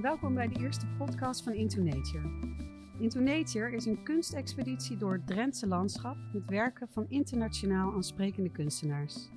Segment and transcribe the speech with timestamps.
[0.00, 2.28] Welkom bij de eerste podcast van Into Nature.
[2.98, 9.28] Into Nature is een kunstexpeditie door het Drentse landschap met werken van internationaal aansprekende kunstenaars.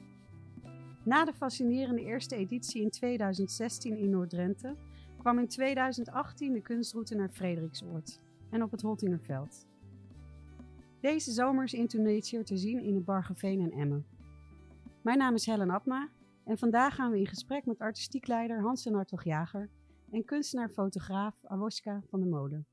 [1.04, 4.76] Na de fascinerende eerste editie in 2016 in Noord-Drenthe
[5.18, 9.66] kwam in 2018 de kunstroute naar Frederiksoord en op het Holtingerveld.
[11.00, 14.06] Deze zomer is Into Nature te zien in het Bargeveen en Emmen.
[15.02, 16.10] Mijn naam is Helen Abma
[16.44, 19.70] en vandaag gaan we in gesprek met artistiek leider Hans Hartog Jager
[20.14, 22.68] en kunstenaar-fotograaf Awoska van der Molen.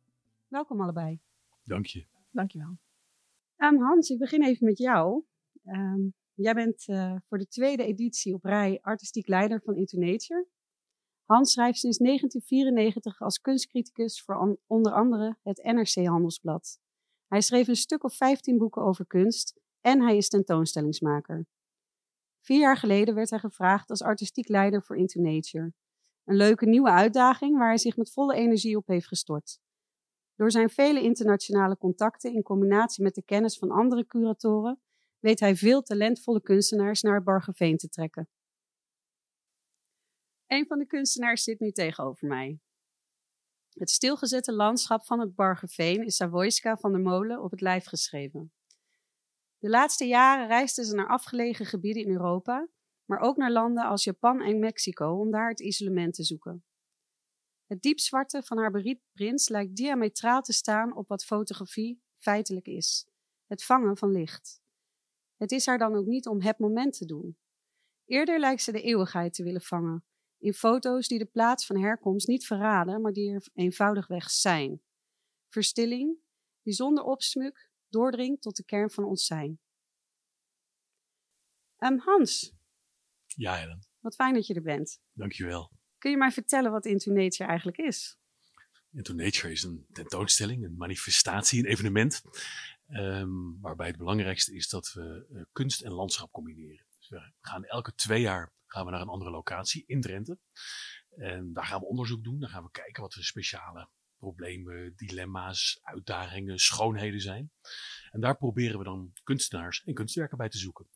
[0.49, 1.21] Welkom allebei.
[1.65, 2.07] Dank je.
[2.30, 2.79] Dankjewel.
[3.57, 5.25] Um, Hans, ik begin even met jou.
[5.65, 6.01] Ehm,
[6.35, 10.47] jij bent uh, voor de tweede editie op rij artistiek leider van Into Nature.
[11.25, 16.80] Hans schrijft sinds 1994 als kunstcriticus voor an onder andere het NRC Handelsblad.
[17.27, 21.47] Hij schreef een stuk of 15 boeken over kunst en hij is tentoonstellingsmaker.
[22.41, 25.73] Vier jaar geleden werd hij gevraagd als artistiek leider voor Into Nature.
[26.30, 29.59] Een leuke nieuwe uitdaging waar hij zich met volle energie op heeft gestort.
[30.34, 34.80] Door zijn vele internationale contacten in combinatie met de kennis van andere curatoren
[35.18, 38.28] weet hij veel talentvolle kunstenaars naar Bargeveen te trekken.
[40.46, 42.58] Een van de kunstenaars zit nu tegenover mij.
[43.68, 48.52] Het stilgezette landschap van het Bargeveen is Savoyska van der Molen op het lijf geschreven.
[49.58, 52.68] De laatste jaren reisde ze naar afgelegen gebieden in Europa,
[53.11, 56.65] maar ook naar landen als Japan en Mexico om daar het isolement te zoeken.
[57.66, 63.09] Het diepzwarte van haar beriep prins lijkt diametraal te staan op wat fotografie feitelijk is:
[63.47, 64.62] het vangen van licht.
[65.37, 67.38] Het is haar dan ook niet om het moment te doen.
[68.05, 70.05] Eerder lijkt ze de eeuwigheid te willen vangen,
[70.38, 74.83] in foto's die de plaats van herkomst niet verraden, maar die er eenvoudigweg zijn.
[75.49, 76.19] Verstilling,
[76.62, 79.61] die zonder opsmuk doordringt tot de kern van ons zijn.
[81.78, 82.59] Um, Hans.
[83.36, 83.81] Ja, Helen.
[84.00, 85.00] Wat fijn dat je er bent.
[85.12, 85.70] Dankjewel.
[85.98, 88.18] Kun je mij vertellen wat Into Nature eigenlijk is?
[88.92, 92.22] Into Nature is een tentoonstelling, een manifestatie, een evenement.
[92.88, 96.86] Um, waarbij het belangrijkste is dat we uh, kunst en landschap combineren.
[96.98, 100.38] Dus we gaan elke twee jaar gaan we naar een andere locatie in Drenthe.
[101.10, 102.40] En daar gaan we onderzoek doen.
[102.40, 103.88] Dan gaan we kijken wat de speciale
[104.20, 107.50] problemen, dilemma's, uitdagingen, schoonheden zijn.
[108.10, 110.88] En daar proberen we dan kunstenaars en kunstwerken bij te zoeken.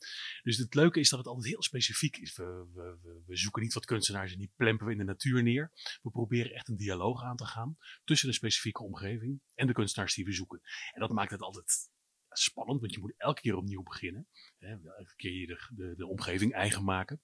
[0.43, 2.37] Dus het leuke is dat het altijd heel specifiek is.
[2.37, 5.73] We, we, we zoeken niet wat kunstenaars en die plempen we in de natuur neer.
[6.03, 10.15] We proberen echt een dialoog aan te gaan tussen de specifieke omgeving en de kunstenaars
[10.15, 10.61] die we zoeken.
[10.93, 11.93] En dat maakt het altijd
[12.29, 14.29] spannend, want je moet elke keer opnieuw beginnen.
[14.59, 17.21] Hè, elke keer je de, de, de omgeving eigen maken.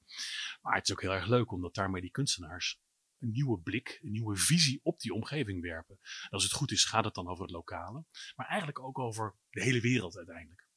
[0.60, 2.80] Maar het is ook heel erg leuk, omdat daarmee die kunstenaars
[3.20, 5.98] een nieuwe blik, een nieuwe visie op die omgeving werpen.
[6.00, 8.04] En als het goed is, gaat het dan over het lokale,
[8.34, 10.68] maar eigenlijk ook over de hele wereld uiteindelijk.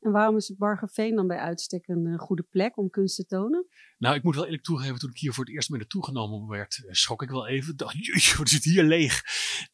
[0.00, 3.26] En waarom is het Bargeveen dan bij uitstek een uh, goede plek om kunst te
[3.26, 3.66] tonen?
[3.98, 6.48] Nou, ik moet wel eerlijk toegeven, toen ik hier voor het eerst mee naartoe genomen
[6.48, 7.76] werd, schrok ik wel even.
[7.76, 9.22] Dacht, jeetje, wat zit hier leeg.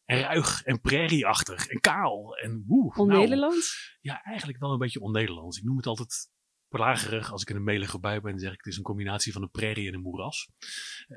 [0.05, 2.37] En ruig en prairieachtig en kaal.
[2.37, 2.95] En woe.
[2.95, 3.99] On-Nederlands?
[4.01, 5.59] Nou, ja, eigenlijk wel een beetje on-Nederlands.
[5.59, 6.31] Ik noem het altijd
[6.77, 9.43] plagerig als ik in een melige bui ben, zeg ik het is een combinatie van
[9.43, 10.49] een prairie en een moeras.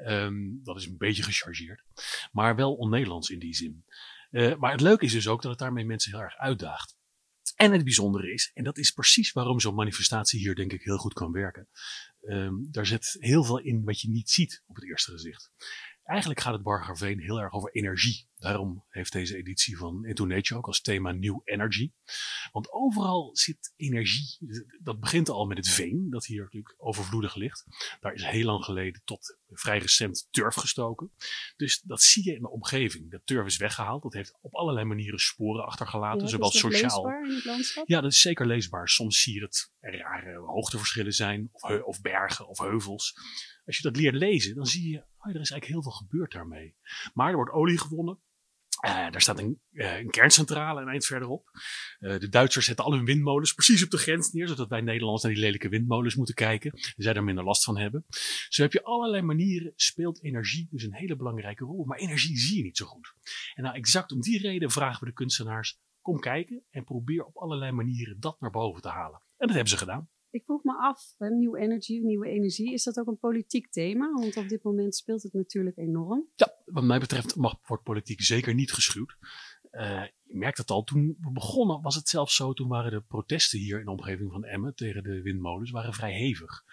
[0.07, 1.83] Um, dat is een beetje gechargeerd,
[2.31, 3.85] maar wel on-Nederlands in die zin.
[4.31, 6.97] Uh, maar het leuke is dus ook dat het daarmee mensen heel erg uitdaagt.
[7.55, 10.97] En het bijzondere is, en dat is precies waarom zo'n manifestatie hier denk ik heel
[10.97, 11.67] goed kan werken.
[12.21, 15.51] Um, daar zit heel veel in wat je niet ziet op het eerste gezicht.
[16.03, 18.28] Eigenlijk gaat het Bargerveen heel erg over energie.
[18.39, 21.91] Daarom heeft deze editie van Into Nature ook als thema New Energy.
[22.51, 24.37] Want overal zit energie.
[24.81, 27.65] Dat begint al met het veen, dat hier natuurlijk overvloedig ligt.
[27.99, 31.11] Daar is heel lang geleden tot vrij recent turf gestoken.
[31.55, 33.11] Dus dat zie je in de omgeving.
[33.11, 34.03] Dat turf is weggehaald.
[34.03, 36.21] Dat heeft op allerlei manieren sporen achtergelaten.
[36.21, 37.03] Ja, zowel is dat sociaal.
[37.03, 37.87] leesbaar in het landschap?
[37.87, 38.89] Ja, dat is zeker leesbaar.
[38.89, 43.13] Soms zie je dat er rare hoogteverschillen zijn, of, of bergen of heuvels.
[43.65, 46.31] Als je dat leert lezen, dan zie je, oh, er is eigenlijk heel veel gebeurd
[46.31, 46.75] daarmee.
[47.13, 48.19] Maar er wordt olie gewonnen.
[48.85, 51.49] Uh, daar staat een, uh, een, kerncentrale een eind verderop.
[51.99, 55.23] Uh, de Duitsers zetten al hun windmolens precies op de grens neer, zodat wij Nederlanders
[55.23, 56.71] naar die lelijke windmolens moeten kijken.
[56.71, 58.05] En zij daar minder last van hebben.
[58.49, 61.85] Zo heb je allerlei manieren, speelt energie dus een hele belangrijke rol.
[61.85, 63.13] Maar energie zie je niet zo goed.
[63.53, 67.37] En nou, exact om die reden vragen we de kunstenaars, kom kijken en probeer op
[67.37, 69.21] allerlei manieren dat naar boven te halen.
[69.37, 70.09] En dat hebben ze gedaan.
[70.31, 74.11] Ik vroeg me af, nieuw energie, nieuwe energie, is dat ook een politiek thema?
[74.13, 76.27] Want op dit moment speelt het natuurlijk enorm.
[76.35, 79.17] Ja, wat mij betreft mag, wordt politiek zeker niet geschuwd.
[79.71, 83.01] Uh, je merkt het al, toen we begonnen was het zelfs zo, toen waren de
[83.01, 86.63] protesten hier in de omgeving van Emmen tegen de windmolens waren vrij hevig.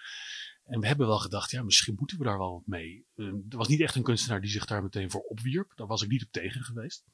[0.63, 3.05] En we hebben wel gedacht, ja, misschien moeten we daar wel wat mee.
[3.15, 5.71] Uh, er was niet echt een kunstenaar die zich daar meteen voor opwierp.
[5.75, 7.05] Daar was ik niet op tegen geweest.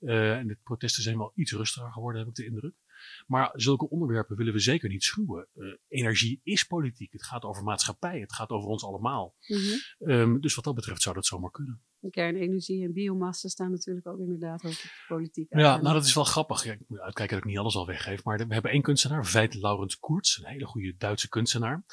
[0.00, 2.74] Uh, en de protesten zijn wel iets rustiger geworden, heb ik de indruk.
[3.26, 5.48] Maar zulke onderwerpen willen we zeker niet schuwen.
[5.54, 7.12] Uh, energie is politiek.
[7.12, 8.20] Het gaat over maatschappij.
[8.20, 9.34] Het gaat over ons allemaal.
[9.46, 10.10] Mm -hmm.
[10.10, 11.82] um, dus wat dat betreft zou dat zomaar kunnen.
[12.10, 15.46] Kernenergie en biomassa staan natuurlijk ook inderdaad ook op de politiek.
[15.50, 16.64] Ja, nou dat is wel grappig.
[16.64, 18.24] Ja, ik moet uitkijken dat ik niet alles al weggeef.
[18.24, 21.84] Maar we hebben één kunstenaar, Veit Laurens Koerts, een hele goede Duitse kunstenaar.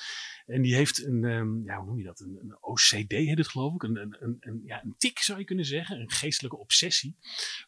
[0.45, 2.19] En die heeft een, um, ja, hoe noem je dat?
[2.19, 3.83] Een, een OCD heet het geloof ik.
[3.83, 5.99] Een, een, een, een, ja, een tik zou je kunnen zeggen.
[5.99, 7.17] Een geestelijke obsessie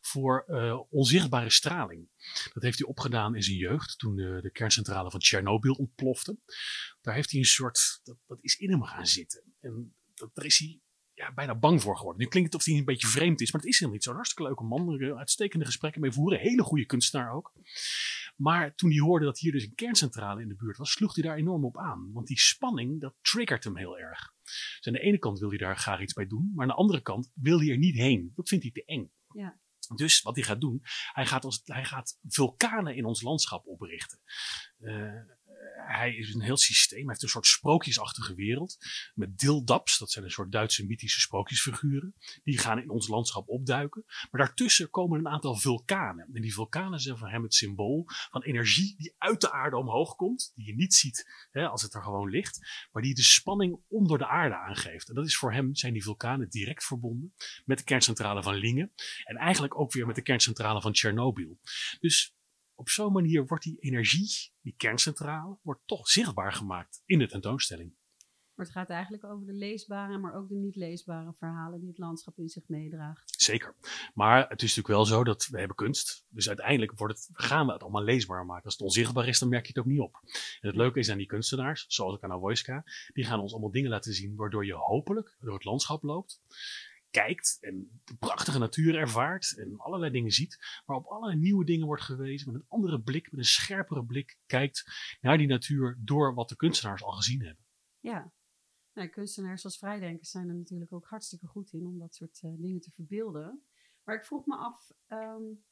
[0.02, 2.10] voor uh, onzichtbare straling.
[2.54, 6.38] Dat heeft hij opgedaan in zijn jeugd toen de, de kerncentrale van Tsjernobyl ontplofte.
[7.02, 9.44] Daar heeft hij een soort, dat, dat is in hem gaan zitten.
[9.60, 10.81] En dat, daar is hij
[11.22, 12.22] ja, bijna bang voor geworden.
[12.22, 14.16] Nu klinkt het of hij een beetje vreemd is, maar het is helemaal niet zo'n
[14.16, 15.18] hartstikke leuke man.
[15.18, 16.40] Uitstekende gesprekken mee voeren.
[16.40, 17.54] Hele goede kunstenaar ook.
[18.36, 21.24] Maar toen hij hoorde dat hier dus een kerncentrale in de buurt was, sloeg hij
[21.24, 22.12] daar enorm op aan.
[22.14, 24.34] Want die spanning, dat triggert hem heel erg.
[24.44, 26.82] Dus aan de ene kant wil hij daar graag iets bij doen, maar aan de
[26.82, 28.32] andere kant wil hij er niet heen.
[28.36, 29.12] Dat vindt hij te eng.
[29.34, 29.60] Ja.
[29.96, 30.82] Dus wat hij gaat doen,
[31.12, 34.20] hij gaat, als, hij gaat vulkanen in ons landschap oprichten.
[34.80, 35.14] Uh,
[35.92, 37.00] hij is een heel systeem.
[37.00, 38.78] Hij heeft een soort sprookjesachtige wereld.
[39.14, 42.16] Met dildaps, dat zijn een soort Duitse mythische sprookjesfiguren.
[42.44, 44.04] Die gaan in ons landschap opduiken.
[44.32, 46.30] Maar daartussen komen een aantal vulkanen.
[46.34, 50.16] En die vulkanen zijn voor hem het symbool van energie die uit de aarde omhoog
[50.16, 50.52] komt.
[50.56, 52.60] Die je niet ziet hè, als het er gewoon ligt.
[52.92, 55.10] Maar die de spanning onder de aarde aangeeft.
[55.10, 57.34] En dat is voor hem, zijn die vulkanen direct verbonden
[57.66, 58.92] met de kerncentrale van Lingen.
[59.24, 61.60] En eigenlijk ook weer met de kerncentrale van Tsjernobyl.
[62.00, 62.36] Dus
[62.82, 67.94] op zo'n manier wordt die energie, die kerncentrale, wordt toch zichtbaar gemaakt in de tentoonstelling.
[68.56, 71.98] Maar het gaat eigenlijk over de leesbare, maar ook de niet leesbare verhalen die het
[71.98, 73.34] landschap in zich meedraagt.
[73.42, 73.76] Zeker.
[74.14, 76.26] Maar het is natuurlijk wel zo dat we hebben kunst.
[76.30, 78.64] Dus uiteindelijk wordt het, gaan we het allemaal leesbaar maken.
[78.64, 80.20] Als het onzichtbaar is, dan merk je het ook niet op.
[80.60, 82.84] En het leuke is aan die kunstenaars, zoals ik aan Wojska,
[83.14, 86.42] die gaan ons allemaal dingen laten zien waardoor je hopelijk door het landschap loopt
[87.12, 91.86] kijkt en de prachtige natuur ervaart en allerlei dingen ziet, maar op allerlei nieuwe dingen
[91.86, 94.84] wordt gewezen, met een andere blik, met een scherpere blik kijkt
[95.22, 97.66] naar die natuur door wat de kunstenaars al gezien hebben.
[98.00, 98.34] Ja,
[98.94, 102.52] nou, kunstenaars als vrijdenkers zijn er natuurlijk ook hartstikke goed in om dat soort uh,
[102.58, 103.64] dingen te verbeelden.
[104.04, 105.64] Maar ik vroeg me af, um,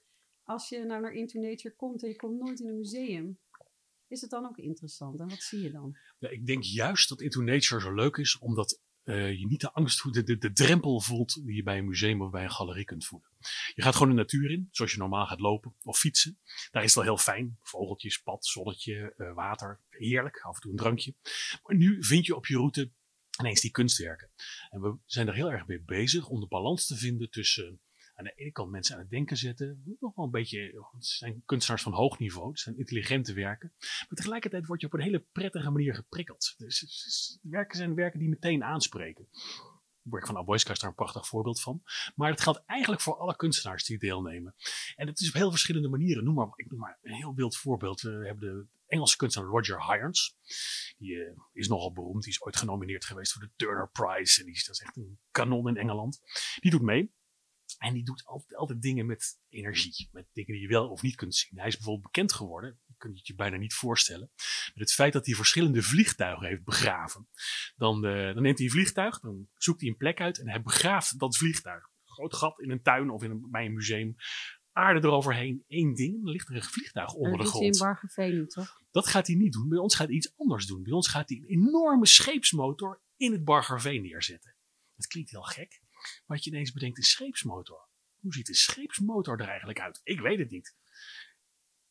[0.44, 3.40] als je nou naar Into Nature komt en je komt nooit in een museum,
[4.08, 5.20] is het dan ook interessant?
[5.20, 5.98] En wat zie je dan?
[6.18, 8.82] Ja, ik denk juist dat Into Nature zo leuk is, omdat
[9.16, 12.32] je niet de angst, de, de, de drempel voelt die je bij een museum of
[12.32, 13.30] bij een galerie kunt voelen.
[13.76, 16.40] Je gaat gewoon de natuur in, zoals je normaal gaat lopen of fietsen.
[16.72, 17.58] Daar is het wel heel fijn.
[17.62, 19.80] Vogeltjes, pad, zonnetje, uh, water.
[19.90, 21.16] Heerlijk, af en toe een drankje.
[21.64, 22.92] Maar nu vind je op je route
[23.40, 24.30] ineens die kunstwerken.
[24.70, 27.80] En we zijn er heel erg mee bezig om de balans te vinden tussen
[28.20, 29.98] aan de ene kant mensen aan het denken zetten.
[30.00, 33.74] Nog wel een beetje, het zijn kunstenaars van hoog niveau, het zijn intelligente werken.
[33.80, 36.54] Maar tegelijkertijd word je op een hele prettige manier geprikkeld.
[36.58, 39.28] Dus, werken zijn werken die meteen aanspreken.
[40.04, 41.82] Het werk van Aboyska is daar een prachtig voorbeeld van.
[42.16, 44.56] Maar het geldt eigenlijk voor alle kunstenaars die deelnemen.
[44.96, 46.24] En het is op heel verschillende manieren.
[46.24, 48.02] Noem maar, ik noem maar een heel wild voorbeeld.
[48.02, 50.38] We hebben de Engelse kunstenaar Roger Hirons.
[50.98, 52.24] Die uh, is nogal beroemd.
[52.24, 54.40] Die is ooit genomineerd geweest voor de Turner Prize.
[54.40, 56.22] En die is, dat is echt een kanon in Engeland.
[56.60, 57.12] Die doet mee.
[57.80, 60.10] En die doet altijd, altijd dingen met energie.
[60.12, 61.60] Met dingen die je wel of niet kunt zien.
[61.60, 64.32] Hij is bijvoorbeeld bekend geworden, je kunt het je bijna niet voorstellen,
[64.74, 67.28] met het feit dat hij verschillende vliegtuigen heeft begraven.
[67.76, 70.62] Dan, uh, dan neemt hij een vliegtuig, dan zoekt hij een plek uit en hij
[70.62, 71.84] begraaft dat vliegtuig.
[71.84, 74.16] Een groot gat in een tuin of in een, bij een museum.
[74.72, 77.66] Aarde eroverheen, één ding, dan ligt er een vliegtuig onder de grond.
[77.66, 78.82] Dat in Bargeveen toch?
[78.92, 79.70] Dat gaat hij niet doen.
[79.70, 80.84] Bij ons gaat hij iets anders doen.
[80.84, 84.56] Bij ons gaat hij een enorme scheepsmotor in het Bargeveen neerzetten.
[84.96, 85.82] Dat klinkt heel gek.
[86.26, 87.88] Wat je ineens bedenkt, een scheepsmotor.
[88.20, 90.02] Hoe ziet een scheepsmotor er eigenlijk uit?
[90.04, 90.76] Ik weet het niet.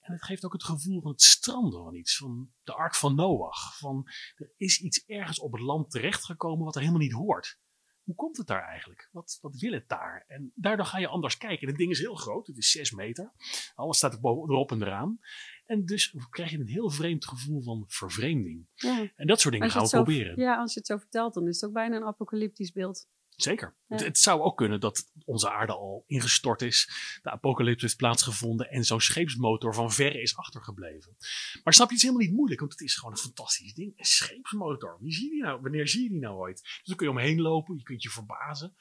[0.00, 2.16] En het geeft ook het gevoel van het stranden van iets.
[2.16, 3.78] Van de ark van Noach.
[3.78, 7.58] Van er is iets ergens op het land terechtgekomen wat er helemaal niet hoort.
[8.02, 9.08] Hoe komt het daar eigenlijk?
[9.12, 10.24] Wat, wat wil het daar?
[10.26, 11.60] En daardoor ga je anders kijken.
[11.60, 12.46] En het ding is heel groot.
[12.46, 13.32] Het is 6 meter.
[13.74, 15.18] Alles staat er erop en eraan.
[15.66, 18.66] En dus krijg je een heel vreemd gevoel van vervreemding.
[18.74, 19.12] Ja.
[19.16, 20.40] En dat soort dingen gaan we proberen.
[20.40, 23.08] Ja, als je het zo vertelt, dan is het ook bijna een apocalyptisch beeld.
[23.40, 23.76] Zeker.
[23.86, 26.90] Het, het, zou ook kunnen dat onze aarde al ingestort is,
[27.22, 31.16] de apocalypse heeft plaatsgevonden en zo'n scheepsmotor van verre is achtergebleven.
[31.64, 33.98] Maar snap je, het is helemaal niet moeilijk, want het is gewoon een fantastisch ding.
[33.98, 34.98] Een scheepsmotor.
[35.00, 35.60] Wie zie je die nou?
[35.60, 36.60] Wanneer zie je die nou ooit?
[36.62, 38.74] Dus dan kun je omheen lopen, je kunt je verbazen.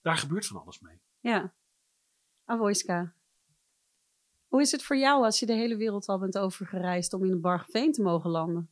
[0.00, 1.00] Daar gebeurt van alles mee.
[1.20, 1.54] Ja.
[2.44, 3.14] Avoiska.
[4.46, 7.30] Hoe is het voor jou als je de hele wereld al bent overgereisd om in
[7.30, 8.70] het Bargeveen te mogen landen?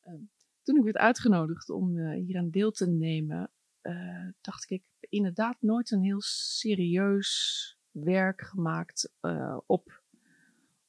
[0.00, 0.22] Ehm,
[0.62, 3.50] toen ik werd uitgenodigd om uh, hier aan deel te nemen,
[3.82, 10.02] uh, dacht ik, ik inderdaad nooit een heel serieus werk gemaakt uh, op,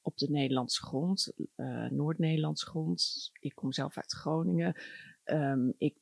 [0.02, 3.32] op de Nederlandse grond, uh, Noord-Nederlandse grond.
[3.40, 4.82] Ik kom zelf uit Groningen.
[5.24, 5.98] Um, ik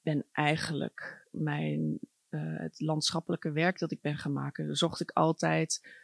[0.00, 1.98] ben eigenlijk mijn,
[2.36, 6.02] het landschappelijke werk dat ik ben gaan maken, zocht ik altijd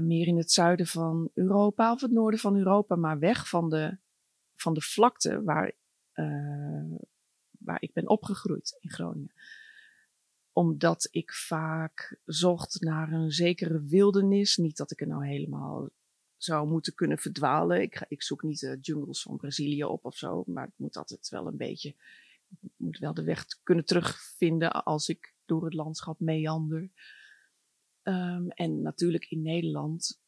[0.00, 3.98] meer in het zuiden van Europa of het noorden van Europa, maar weg van de,
[4.54, 5.72] van de vlakte waar,
[7.78, 9.34] ik ben opgegroeid in Groningen.
[10.52, 14.56] omdat ik vaak zocht naar een zekere wildernis.
[14.56, 15.90] Niet dat ik er nou helemaal
[16.36, 17.80] zou moeten kunnen verdwalen.
[17.80, 21.28] Ik, ik zoek niet de jungles van Brazilië op of zo, maar het moet altijd
[21.28, 21.88] wel een beetje,
[22.60, 26.90] ik moet wel de weg kunnen terugvinden als ik door het landschap meander.
[28.02, 30.20] Um, en natuurlijk in Nederland,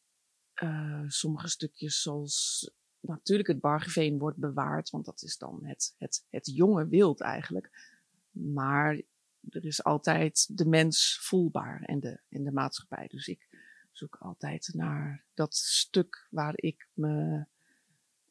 [0.63, 2.69] uh, sommige stukjes zoals
[3.07, 7.93] natuurlijk het Bargeveen wordt bewaard, want dat is dan het, het, het jonge wild eigenlijk.
[8.31, 9.01] Maar
[9.49, 13.07] er is altijd de mens voelbaar en de, en de maatschappij.
[13.07, 13.47] Dus ik
[13.91, 17.45] zoek altijd naar dat stuk waar ik me.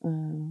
[0.00, 0.50] Uh,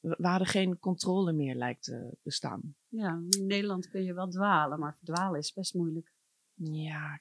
[0.00, 2.76] waar er geen controle meer lijkt te bestaan.
[2.88, 6.12] Ja, in Nederland kun je wel dwalen, maar verdwalen is best moeilijk.
[6.54, 7.20] Ja,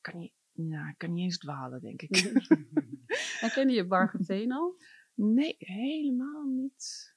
[0.00, 2.16] kan niet, nou, kan niet eens dwalen, denk ik.
[3.42, 4.76] en ken je Bargeveen al?
[5.16, 7.14] Nee, helemaal niet.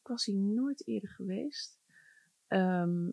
[0.00, 1.78] Ik was hier nooit eerder geweest.
[2.48, 3.12] Um,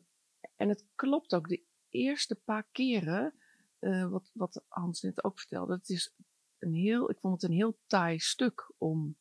[0.56, 3.34] en het klopt ook, de eerste paar keren,
[3.80, 6.15] uh, wat, wat Hans net ook vertelde, het is
[6.60, 9.18] een heel, ik vond het een heel taai stuk om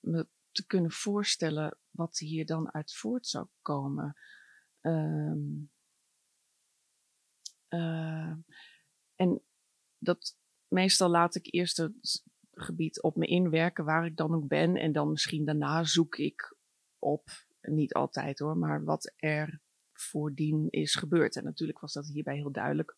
[0.00, 4.16] me te kunnen voorstellen wat hier dan uit voort zou komen.
[4.80, 5.70] Um,
[9.14, 9.42] en
[9.98, 10.36] dat
[10.68, 11.88] meestal laat ik eerst
[12.60, 14.76] gebied op me inwerken waar ik dan ook ben.
[14.76, 16.56] En dan misschien daarna zoek ik
[16.98, 17.28] op,
[17.60, 19.60] niet altijd hoor, maar wat er
[19.92, 21.36] voordien is gebeurd.
[21.36, 22.96] En natuurlijk was dat hierbij heel duidelijk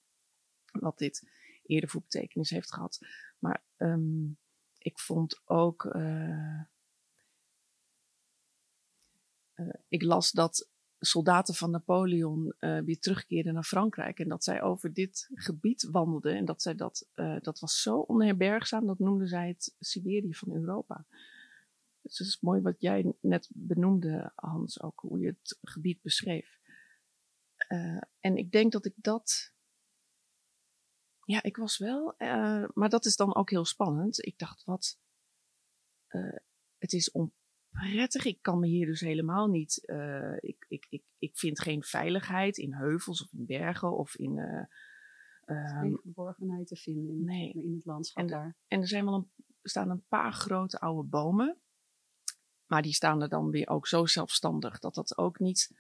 [0.72, 1.30] wat dit
[1.62, 2.98] eerder voor betekenis heeft gehad.
[3.38, 4.38] Maar um,
[4.78, 5.84] ik vond ook.
[5.84, 6.60] Uh,
[9.54, 10.70] uh, ik las dat
[11.04, 16.36] soldaten van Napoleon uh, weer terugkeerden naar Frankrijk en dat zij over dit gebied wandelden
[16.36, 17.08] en dat zij dat,
[17.40, 21.06] dat was zo onherbergzaam, dat noemden zij het Siberië van Europa.
[22.00, 26.58] Dus het is mooi wat jij net benoemde, Hans, ook hoe je het gebied beschreef.
[27.68, 29.52] Uh, en ik denk dat ik dat.
[31.24, 32.14] Ja, ik was wel.
[32.74, 34.26] Maar dat is dan ook heel spannend.
[34.26, 34.98] Ik dacht, wat.
[36.78, 37.10] Het is
[37.72, 38.24] onprettig.
[38.24, 39.82] Ik kan me hier dus helemaal niet.
[40.40, 44.38] ik, ik, ik, ik vind geen veiligheid in heuvels of in bergen of in.
[45.46, 47.52] geen geborgenheid te vinden in, nee.
[47.52, 48.56] in het landschap en, daar.
[48.68, 49.30] En er zijn wel een,
[49.62, 51.56] staan een paar grote oude bomen.
[52.66, 55.70] Maar die staan er dan weer ook zo zelfstandig dat dat ook niet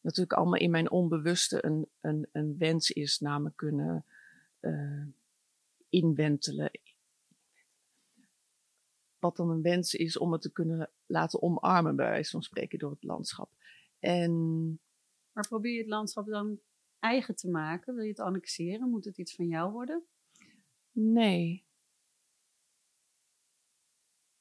[0.00, 4.04] natuurlijk allemaal in mijn onbewuste een, een, een wens is naar me kunnen
[4.60, 5.06] uh,
[5.88, 6.70] inwentelen.
[9.26, 12.78] Wat dan een wens is om het te kunnen laten omarmen, bij wijze van spreken,
[12.78, 13.50] door het landschap.
[13.98, 14.68] En...
[15.32, 16.60] Maar probeer je het landschap dan
[16.98, 17.94] eigen te maken?
[17.94, 18.90] Wil je het annexeren?
[18.90, 20.04] Moet het iets van jou worden?
[20.92, 21.64] Nee.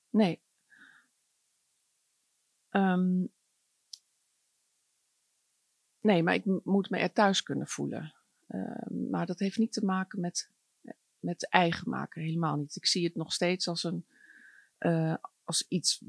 [0.10, 0.42] Nee.
[2.72, 3.34] Um,
[6.06, 8.16] Nee, maar ik moet me er thuis kunnen voelen.
[8.48, 10.52] Uh, maar dat heeft niet te maken met,
[11.20, 12.76] met eigen maken, helemaal niet.
[12.76, 14.06] Ik zie het nog steeds als, een,
[14.80, 16.04] uh, als iets,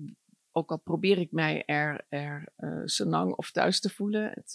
[0.50, 2.52] ook al probeer ik mij er, er
[2.84, 4.30] senang of thuis te voelen.
[4.30, 4.52] Het,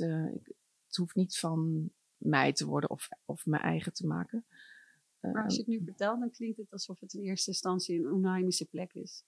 [0.85, 4.45] het, hoeft niet van mij te worden of, of mijn eigen te maken.
[5.19, 8.11] Maar als je het nu vertelt, dan klinkt het alsof het in eerste instantie een
[8.11, 9.23] onheimische plek is.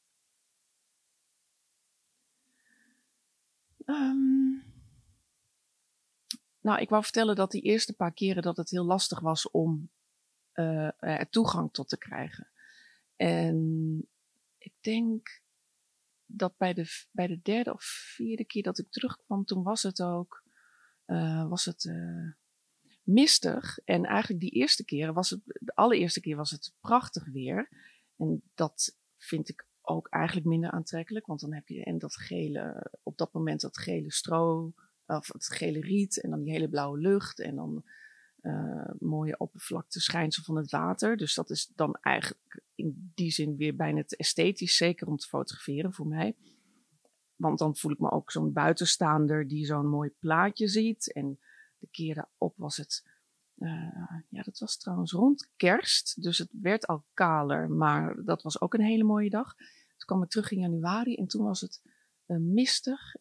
[3.86, 4.64] Um,
[6.60, 9.90] nou, ik wou vertellen dat die eerste paar keren dat het heel lastig was om
[10.54, 12.52] uh, er toegang tot te krijgen.
[13.16, 14.08] En
[14.64, 15.42] ik denk
[16.26, 17.84] dat bij de, bij de derde of
[18.16, 20.44] vierde keer dat ik terugkwam, toen was het ook
[21.06, 22.32] uh, was het, uh,
[23.04, 23.80] mistig.
[23.80, 27.70] En eigenlijk die eerste keer was het, de allereerste keer was het prachtig weer.
[28.18, 32.92] En dat vind ik ook eigenlijk minder aantrekkelijk, want dan heb je en dat gele,
[33.04, 34.74] op dat moment dat gele stro
[35.06, 37.84] of het gele riet en dan die hele blauwe lucht en dan
[38.44, 41.18] uh, mooie oppervlakte schijnsel van het water.
[41.18, 45.28] Dus dat is dan eigenlijk in die zin weer bijna het esthetisch, zeker om te
[45.28, 46.36] fotograferen voor mij.
[47.36, 51.14] Want dan voel ik me ook zo'n buitenstaander die zo'n mooi plaatje ziet.
[51.14, 51.40] En
[51.78, 53.08] de keer daarop was het,
[53.58, 58.62] uh, ja dat was trouwens rond kerst, dus het werd al kaler, maar dat was
[58.62, 59.56] ook een hele mooie dag.
[59.56, 61.82] Toen kwam ik terug in januari en toen was het
[62.28, 63.16] uh, mistig.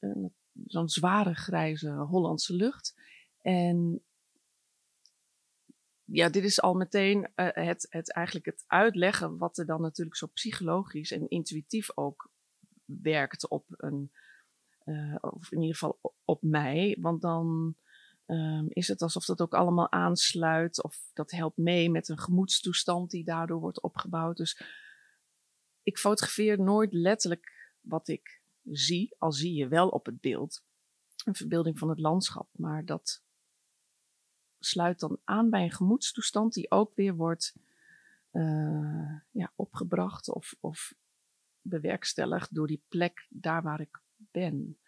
[0.66, 3.00] Zo'n zware grijze Hollandse lucht.
[3.40, 4.02] En
[6.12, 10.16] ja, dit is al meteen uh, het, het eigenlijk het uitleggen wat er dan natuurlijk
[10.16, 12.30] zo psychologisch en intuïtief ook
[12.84, 14.12] werkt op een,
[14.84, 16.96] uh, of in ieder geval op mij.
[17.00, 17.76] Want dan
[18.26, 23.10] um, is het alsof dat ook allemaal aansluit of dat helpt mee met een gemoedstoestand
[23.10, 24.36] die daardoor wordt opgebouwd.
[24.36, 24.62] Dus
[25.82, 30.64] ik fotografeer nooit letterlijk wat ik zie, al zie je wel op het beeld
[31.24, 33.22] een verbeelding van het landschap, maar dat
[34.64, 37.54] sluit dan aan bij een gemoedstoestand die ook weer wordt
[39.30, 40.94] ja, opgebracht of, of
[41.60, 44.78] bewerkstelligd door die plek daar waar ik ben.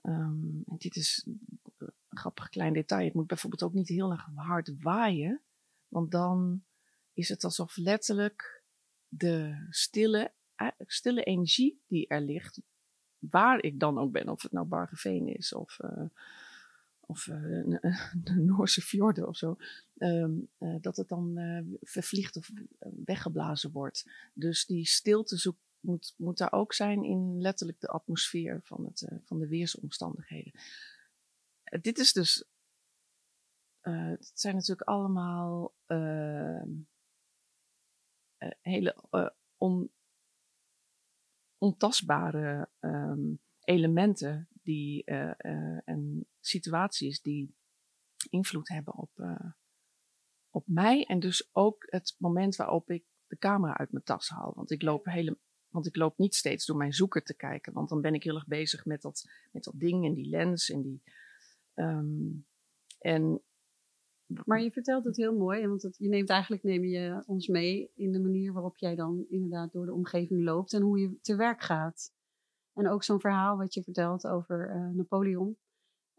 [0.00, 1.26] Ehm, en dit is
[1.78, 3.04] een grappig klein detail.
[3.04, 5.42] Het moet bijvoorbeeld ook niet heel erg hard waaien,
[5.88, 6.64] want dan
[7.12, 8.64] is het alsof letterlijk
[9.08, 10.32] de stille,
[10.78, 12.60] stille energie die er ligt,
[13.18, 16.06] waar ik dan ook ben, of het nou Bargeveen is of, uh,
[17.10, 17.36] of uh,
[18.24, 19.56] de Noorse fjorden of zo,
[19.98, 21.38] um, uh, dat het dan
[21.80, 22.50] vervliegt of
[23.04, 24.10] weggeblazen wordt.
[24.34, 25.36] Dus die stilte
[25.80, 30.52] moet, moet daar ook zijn in letterlijk de atmosfeer van, het, uh, van de weersomstandigheden.
[30.54, 32.44] Uh, dit is dus.
[33.82, 36.70] Uh, het zijn natuurlijk allemaal ehm,
[38.60, 38.96] hele
[39.56, 39.90] on,
[41.58, 45.04] ontastbare um, elementen die,
[45.84, 47.54] en situaties die
[48.30, 49.10] invloed hebben op,
[50.50, 51.04] op mij.
[51.04, 54.52] En dus ook het moment waarop ik de camera uit mijn tas haal.
[54.54, 57.72] Want ik loop hele, want ik loop niet steeds door mijn zoeker te kijken.
[57.72, 60.70] Want dan ben ik heel erg bezig met dat, met dat ding en die lens
[60.70, 61.02] en die.
[61.74, 62.46] Um,
[62.98, 63.42] en
[64.44, 67.90] maar je vertelt het heel mooi, want het, je neemt eigenlijk neem je ons mee
[67.94, 71.36] in de manier waarop jij dan inderdaad door de omgeving loopt en hoe je te
[71.36, 72.12] werk gaat.
[72.78, 75.56] En ook zo'n verhaal wat je vertelt over uh, Napoleon.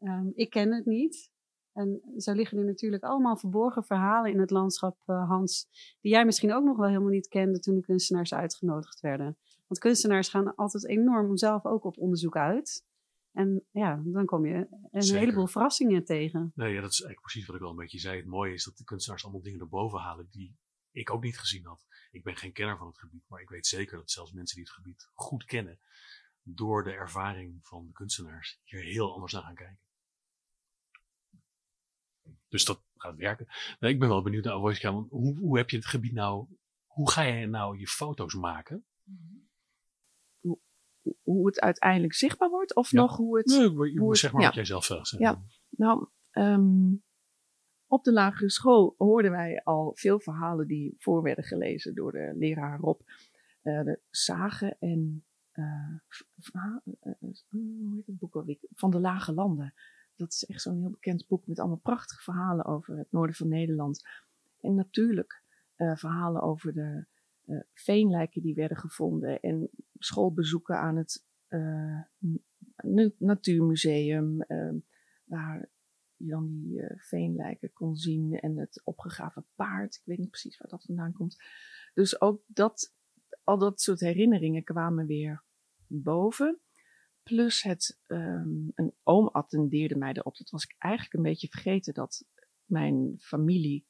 [0.02, 1.32] Um, ik ken het niet.
[1.74, 5.68] En zo liggen er natuurlijk allemaal verborgen verhalen in het landschap, uh, Hans,
[6.02, 9.38] die jij misschien ook nog wel helemaal niet kende toen de kunstenaars uitgenodigd werden.
[9.68, 12.86] Want kunstenaars gaan altijd enorm zelf ook op onderzoek uit.
[13.32, 16.52] En ja, dan kom je een heleboel verrassingen tegen.
[16.56, 18.18] Nee, ja, dat is eigenlijk precies wat ik al een beetje zei.
[18.18, 20.58] Het mooie is dat de kunstenaars allemaal dingen erboven halen die
[20.92, 21.86] ik ook niet gezien had.
[22.12, 24.66] Ik ben geen kenner van het gebied, maar ik weet zeker dat zelfs mensen die
[24.66, 25.80] het gebied goed kennen,
[26.44, 29.80] door de ervaring van de kunstenaars hier heel anders naar gaan kijken.
[32.48, 33.48] Dus dat gaat werken.
[33.80, 36.48] Nou, ik ben wel benieuwd naar Avoiska, want hoe, hoe heb je het gebied nou,
[36.86, 38.86] hoe ga je nou je foto's maken?
[40.40, 40.60] Hoe,
[41.24, 43.46] hoe het uiteindelijk zichtbaar wordt of nog hoe het...
[43.46, 44.48] Nee, hoe zeg maar ja.
[44.48, 45.10] wat jij zelf zegt.
[45.10, 47.04] Ja, nou, um,
[47.88, 52.34] op de lagere school hoorden wij al veel verhalen die voor werden gelezen door de
[52.38, 53.02] leraar Rob.
[53.64, 55.26] Uh, de zagen en
[57.50, 58.44] hoe heet het boek?
[58.74, 59.74] Van de Lage Landen
[60.20, 63.48] dat is echt zo'n heel bekend boek met allemaal prachtige verhalen over het noorden van
[63.48, 64.02] Nederland.
[64.60, 65.44] En natuurlijk
[65.76, 67.06] verhalen over de
[67.74, 71.26] veenlijken die werden gevonden en schoolbezoeken aan het
[73.18, 74.38] Natuurmuseum,
[75.24, 75.70] waar
[76.16, 79.96] je dan die veenlijken kon zien en het opgegraven paard.
[79.96, 81.38] Ik weet niet precies waar dat vandaan komt.
[81.94, 82.96] Dus ook dat,
[83.44, 85.44] al dat soort herinneringen kwamen weer
[85.90, 86.60] boven.
[87.24, 90.38] Plus het, um, een oom attendeerde mij erop.
[90.38, 92.26] Dat was ik eigenlijk een beetje vergeten dat
[92.66, 93.86] mijn familie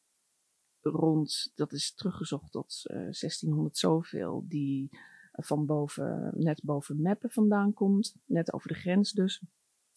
[0.81, 4.89] rond, dat is teruggezocht tot uh, 1600 zoveel, die
[5.31, 8.15] van boven, net boven Meppen vandaan komt.
[8.25, 9.41] Net over de grens dus.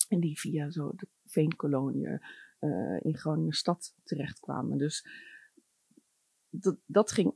[0.09, 2.07] En die via zo de veenkolonie
[2.61, 4.79] uh, in Groningen stad terechtkwamen.
[4.79, 5.07] Dus
[6.49, 7.35] dat, dat ging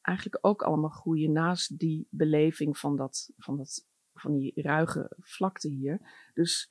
[0.00, 3.86] eigenlijk ook allemaal groeien naast die beleving van dat, van dat
[4.20, 6.28] van die ruige vlakte hier.
[6.34, 6.70] Dus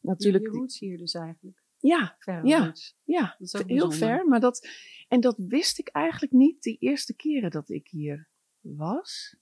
[0.00, 0.44] natuurlijk.
[0.44, 1.64] Je roots hier dus eigenlijk.
[1.78, 2.72] Ja, ja,
[3.04, 4.26] ja heel ver.
[4.26, 4.68] Maar dat,
[5.08, 8.28] en dat wist ik eigenlijk niet de eerste keren dat ik hier
[8.60, 9.36] was.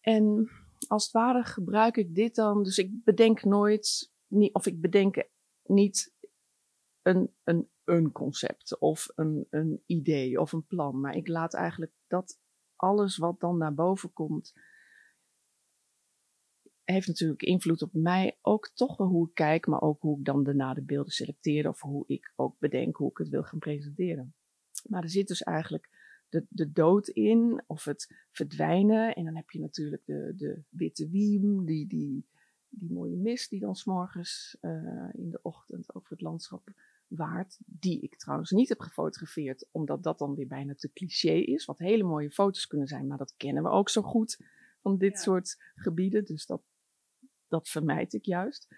[0.00, 0.50] En
[0.88, 5.24] als het ware gebruik ik dit dan, dus ik bedenk nooit, niet, of ik bedenk
[5.62, 6.14] niet
[7.02, 11.92] een, een, een concept of een, een idee of een plan, maar ik laat eigenlijk
[12.06, 12.40] dat
[12.76, 14.52] alles wat dan naar boven komt,
[16.92, 20.24] heeft natuurlijk invloed op mij ook toch wel hoe ik kijk, maar ook hoe ik
[20.24, 23.58] dan daarna de beelden selecteer of hoe ik ook bedenk hoe ik het wil gaan
[23.58, 24.34] presenteren.
[24.88, 25.88] Maar er zit dus eigenlijk
[26.28, 29.14] de, de dood in of het verdwijnen.
[29.14, 32.26] En dan heb je natuurlijk de, de witte wiem, die, die,
[32.68, 36.72] die mooie mist die dan s'morgens uh, in de ochtend over het landschap
[37.06, 37.58] waart.
[37.66, 41.64] Die ik trouwens niet heb gefotografeerd, omdat dat dan weer bijna te cliché is.
[41.64, 44.38] Wat hele mooie foto's kunnen zijn, maar dat kennen we ook zo goed
[44.80, 46.24] van dit soort gebieden.
[46.24, 46.62] Dus dat,
[47.52, 48.68] dat vermijd ik juist.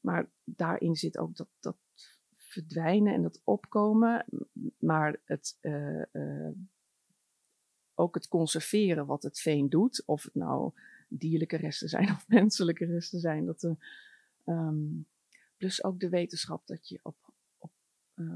[0.00, 1.76] Maar daarin zit ook dat, dat
[2.36, 4.26] verdwijnen en dat opkomen.
[4.78, 6.50] Maar het, uh, uh,
[7.94, 10.02] ook het conserveren wat het veen doet.
[10.06, 10.72] Of het nou
[11.08, 13.46] dierlijke resten zijn of menselijke resten zijn.
[13.46, 13.76] Dat,
[14.44, 15.06] um,
[15.56, 17.16] plus ook de wetenschap dat je op,
[17.58, 17.72] op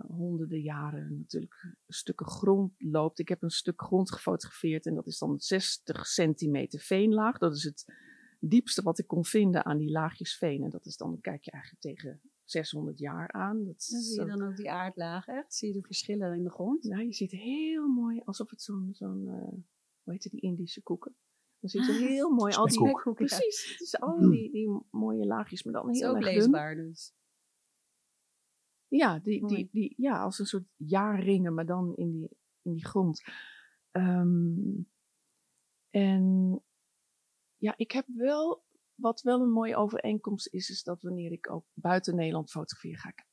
[0.07, 3.19] honderden jaren natuurlijk stukken grond loopt.
[3.19, 7.38] Ik heb een stuk grond gefotografeerd en dat is dan 60 centimeter veenlaag.
[7.38, 8.07] Dat is het
[8.38, 10.62] diepste wat ik kon vinden aan die laagjes veen.
[10.62, 13.64] En dat is dan, dan kijk je eigenlijk tegen 600 jaar aan.
[13.64, 15.55] Dat Dan zie je dan ook die aardlaag echt?
[15.55, 16.85] Zie je de verschillen in de grond?
[16.85, 19.33] Ja, je ziet heel mooi, alsof het zo'n, zo'n uh,
[20.03, 21.16] hoe heet het, die Indische koeken.
[21.61, 23.12] Dan zie je Ah, heel mooi al die ja.
[23.14, 26.24] Precies, het is al die, die mooie laagjes, maar dan Het is heel ook erg
[26.27, 26.35] dun.
[26.35, 27.12] leesbaar dus.
[28.88, 32.29] Ja, die, die, die, ja, als een soort jaarringen, maar dan in die,
[32.62, 33.22] in die grond.
[33.90, 34.83] Ehm,
[35.90, 36.62] en
[37.59, 41.64] ja, ik heb wel, wat wel een mooie overeenkomst is, is dat wanneer ik ook
[41.75, 43.27] buiten Nederland fotografeer, ga ik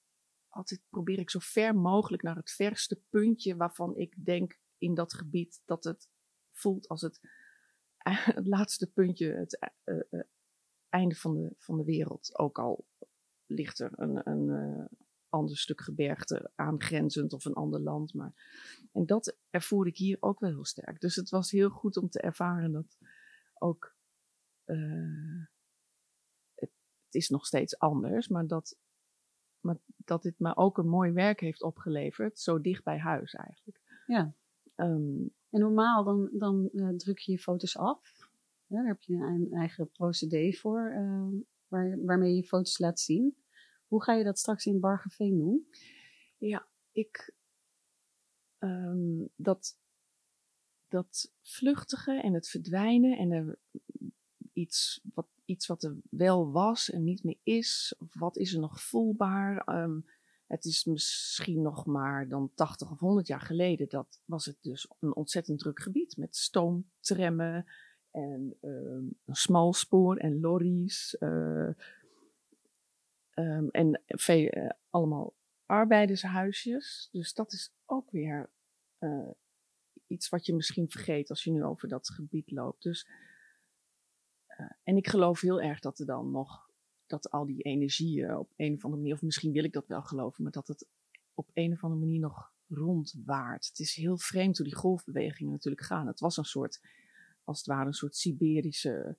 [0.55, 5.13] altijd probeer ik zo ver mogelijk naar het verste puntje waarvan ik denk in dat
[5.13, 6.09] gebied dat het
[6.51, 7.19] voelt als het,
[8.35, 10.19] laatste puntje, het eh, eh,
[10.89, 12.38] einde van de, van de wereld.
[12.38, 12.85] Ook al
[13.45, 14.85] ligt er een, een eh,
[15.29, 18.13] ander stuk gebergte aangrenzend of een ander land.
[18.13, 18.33] Maar,
[18.91, 21.01] en dat ervoer ik hier ook wel heel sterk.
[21.01, 22.97] Dus het was heel goed om te ervaren dat
[23.53, 23.94] ook.
[24.65, 25.45] Eh,
[26.56, 26.71] het,
[27.06, 28.78] het is nog steeds anders, maar dat,
[29.60, 33.82] maar dat dit me ook een mooi werk heeft opgeleverd, zo dicht bij huis eigenlijk.
[34.08, 34.34] Ja.
[34.75, 38.30] Ehm, En normaal dan, dan eh, druk je je foto's af.
[38.67, 41.28] Ja, daar heb je een eigen procedé voor, eh,
[41.67, 43.36] waar, waarmee je je foto's laat zien.
[43.88, 45.67] Hoe ga je dat straks in Bargeveen doen?
[46.38, 47.34] Ja, ik.
[48.58, 49.78] ehm, dat,
[50.88, 53.60] dat vluchtige en het verdwijnen en er
[54.55, 58.81] iets wat, iets wat er wel was en niet meer is, wat is er nog
[58.81, 59.57] voelbaar?
[59.57, 59.99] Ehm,
[60.47, 63.89] het is misschien nog maar dan 80 of 100 jaar geleden.
[63.89, 67.65] Dat was het dus een ontzettend druk gebied met stoomtrammen
[68.11, 71.17] en ehm, een smalspoor en lorries.
[71.17, 71.67] eh,
[73.29, 75.33] ehm, en eh, allemaal
[75.65, 77.09] arbeidershuisjes.
[77.11, 78.49] Dus dat is ook weer
[78.97, 79.29] eh,
[80.07, 82.83] iets wat je misschien vergeet als je nu over dat gebied loopt.
[82.83, 83.07] Dus,
[84.57, 86.69] eh, en ik geloof heel erg dat er dan nog,
[87.05, 90.01] dat al die energieën op een of andere manier, of misschien wil ik dat wel
[90.01, 90.87] geloven, maar dat het
[91.33, 93.67] op een of andere manier nog rondwaart.
[93.67, 96.07] Het is heel vreemd hoe die golfbewegingen natuurlijk gaan.
[96.07, 96.79] Het was een soort,
[97.43, 99.17] als het ware, een soort Siberische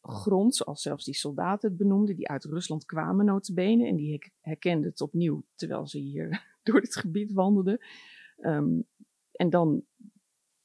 [0.00, 3.86] grond, zoals zelfs die soldaten het benoemden, die uit Rusland kwamen notabene.
[3.86, 7.78] En die herkenden het opnieuw, terwijl ze hier door dit gebied wandelden.
[8.36, 8.80] Ehm,
[9.32, 9.84] en dan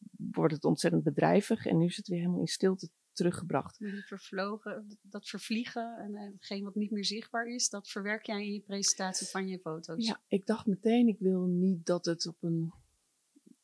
[0.09, 3.79] wordt het ontzettend bedrijvig en nu is het weer helemaal in stilte teruggebracht.
[3.79, 8.45] Die vervlogen, dat vervliegen en eh, hetgeen wat niet meer zichtbaar is, dat verwerk jij
[8.45, 10.05] in je presentatie van je foto's.
[10.05, 12.73] Ja, ik dacht meteen, ik wil niet dat het op een,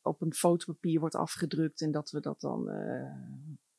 [0.02, 3.12] op een fotopapier wordt afgedrukt en dat we dat dan eh,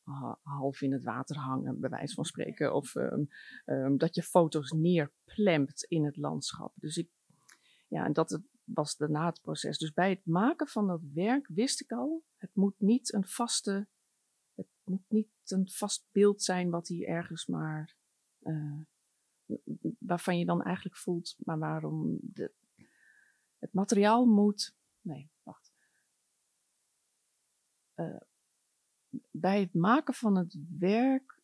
[0.03, 2.73] ha- half in het water hangen, bij wijze van spreken.
[2.73, 3.23] Of ehm,
[3.65, 6.73] ehm, dat je foto's neerplemt in het landschap.
[6.75, 7.09] Dus ik,
[7.87, 9.77] ja, en dat het- was daarna het proces.
[9.77, 13.87] Dus bij het maken van dat werk wist ik al, het moet niet een vaste,
[14.87, 17.95] moet niet een vast beeld zijn wat hier ergens maar,
[18.39, 18.79] eh,
[19.99, 22.51] waarvan je dan eigenlijk voelt, maar waarom de,
[23.59, 25.71] het materiaal moet, nee, wacht.
[27.93, 28.21] Eh,
[29.31, 31.41] bij het maken van het werk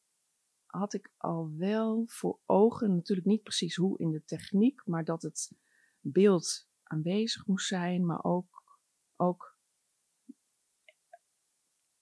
[0.65, 5.21] had ik al wel voor ogen, natuurlijk niet precies hoe in de techniek, maar dat
[5.21, 5.51] het
[5.99, 8.79] beeld aanwezig moest zijn, maar ook,
[9.15, 9.53] ook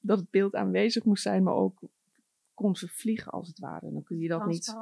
[0.02, 1.80] dat het beeld aanwezig moest zijn, maar ook
[2.54, 3.92] kon vervliegen als het ware.
[3.92, 4.76] Dan kun je dat niet.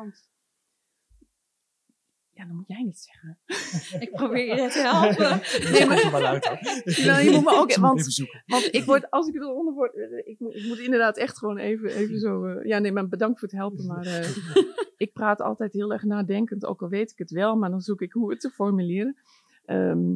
[2.39, 3.38] Ja, dan moet jij niet zeggen.
[4.05, 5.41] Ik probeer je te helpen.
[5.71, 7.05] Nee, maar maar luid hoor.
[7.05, 8.43] Nou, je moet me ook, want even zoeken.
[8.45, 11.58] Want ik word, als ik eronder word, eh, ik moet, ik moet inderdaad echt gewoon
[11.58, 12.45] even, even zo.
[12.45, 13.86] eh, ja, nee, maar bedankt voor het helpen.
[13.86, 14.29] Maar eh,
[14.97, 18.01] ik praat altijd heel erg nadenkend, ook al weet ik het wel, maar dan zoek
[18.01, 19.17] ik hoe het te formuleren.
[19.65, 20.15] Ehm,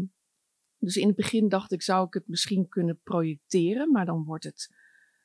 [0.77, 4.43] dus in het begin dacht ik, zou ik het misschien kunnen projecteren, maar dan wordt
[4.43, 4.69] het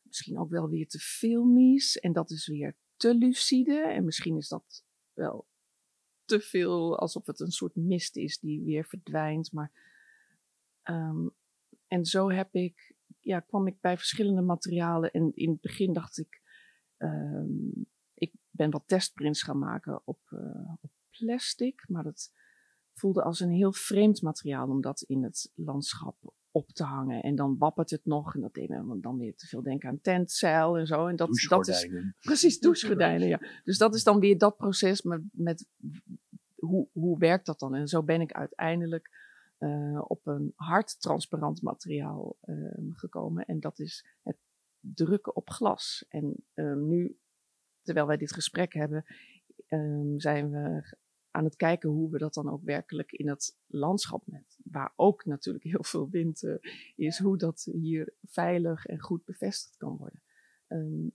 [0.09, 3.81] misschien ook wel weer te filmisch en dat is weer te lucide.
[3.81, 5.47] En misschien is dat wel
[6.25, 9.53] te veel, alsof het een soort mist is die weer verdwijnt.
[9.53, 9.73] Maar
[10.83, 11.27] ehm,
[11.87, 15.11] en zo heb ik, ja, kwam ik bij verschillende materialen.
[15.11, 16.43] En in het begin dacht ik,
[16.97, 17.83] ehm,
[18.15, 21.85] ik ben wat testprints gaan maken op, eh, op plastic.
[21.89, 22.33] Maar dat
[22.93, 26.17] voelde als een heel vreemd materiaal om dat in het landschap
[26.59, 27.23] op te hangen.
[27.23, 28.35] En dan wappert het nog.
[28.35, 31.07] En dat deed me dan weer te veel denken aan tentzeil en zo.
[31.07, 31.89] En dat, dat is.
[32.21, 33.41] Precies, douchegordijnen, ja.
[33.65, 35.67] Dus dat is dan weer dat proces met, met
[36.55, 37.75] hoe, hoe werkt dat dan?
[37.75, 39.11] En zo ben ik uiteindelijk
[39.59, 43.45] eh, op een hard transparant materiaal ehm, gekomen.
[43.45, 44.37] En dat is het
[44.81, 46.05] drukken op glas.
[46.09, 47.19] En ehm, nu,
[47.83, 49.05] terwijl wij dit gesprek hebben,
[49.67, 50.97] ehm, zijn we
[51.39, 55.25] aan het kijken hoe we dat dan ook werkelijk in het landschap met, waar ook
[55.25, 56.55] natuurlijk heel veel wind eh,
[56.97, 60.23] is, hoe dat hier veilig en goed bevestigd kan worden.
[60.67, 61.09] Ehm,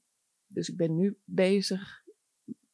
[0.47, 2.03] dus ik ben nu bezig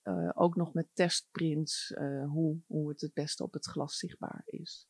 [0.01, 4.41] eh, ook nog met testprints, eh, hoe, hoe het het beste op het glas zichtbaar
[4.45, 4.88] is.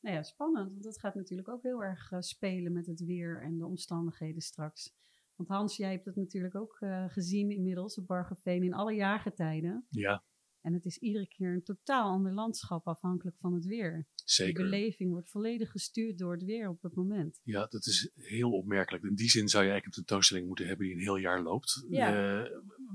[0.00, 0.70] Nou ja, spannend.
[0.70, 4.94] Want dat gaat natuurlijk ook heel erg spelen met het weer en de omstandigheden straks.
[5.36, 9.86] Want Hans, jij hebt het natuurlijk ook eh, gezien inmiddels op Bargeveen in alle jaargetijden.
[9.90, 10.22] Ja,
[10.66, 14.06] En het is iedere keer een totaal ander landschap afhankelijk van het weer.
[14.14, 14.62] De zeker.
[14.62, 17.40] beleving wordt volledig gestuurd door het weer op het moment.
[17.42, 19.04] Ja, dat is heel opmerkelijk.
[19.04, 21.84] In die zin zou je eigenlijk een tentoonstelling moeten hebben die een heel jaar loopt.
[21.88, 22.08] Ja.
[22.08, 22.50] Eh,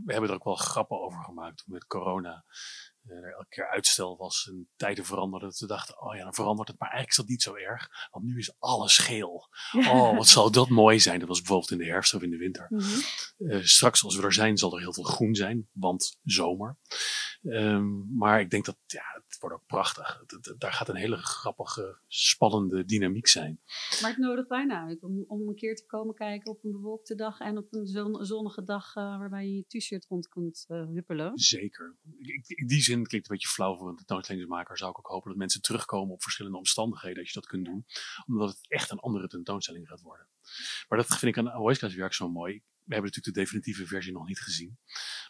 [0.05, 2.45] we hebben er ook wel grappen over gemaakt toen met corona.
[3.03, 5.49] eh, er elke keer uitstel was en tijden veranderden.
[5.49, 6.79] Dat we dachten, oh ja, dan verandert het.
[6.79, 7.89] Maar eigenlijk is dat niet zo erg.
[8.12, 9.47] Want nu is alles geel.
[9.91, 11.19] Oh, wat zal dat mooi zijn.
[11.19, 12.69] Dat was bijvoorbeeld in de herfst of in de winter.
[13.38, 15.69] Eh, straks als we er zijn zal er heel veel groen zijn.
[15.71, 16.77] Want zomer.
[17.43, 20.23] Ehm, maar ik denk dat, ja, het wordt ook prachtig.
[20.27, 23.60] Het- daar gaat een hele grappige, spannende dynamiek zijn.
[24.01, 27.15] Maar het nodigt bijna uit om, om een keer te komen kijken op een bewolkte
[27.15, 30.86] dag en op een zon- zonnige dag eh, waarbij je je t-shirt rond kunt eh,
[30.88, 31.38] huppelen.
[31.38, 31.95] Zeker.
[32.17, 34.77] Ik- In die zin klinkt het een beetje flauw voor een tentoonstellingsmaker.
[34.77, 37.86] Zou ik ook hopen dat mensen terugkomen op verschillende omstandigheden als je dat kunt doen.
[38.27, 40.27] Omdat het echt een andere tentoonstelling gaat worden.
[40.88, 42.62] Maar dat vind ik aan Oasis werk zo mooi.
[42.91, 44.77] We hebben natuurlijk de definitieve versie nog niet gezien.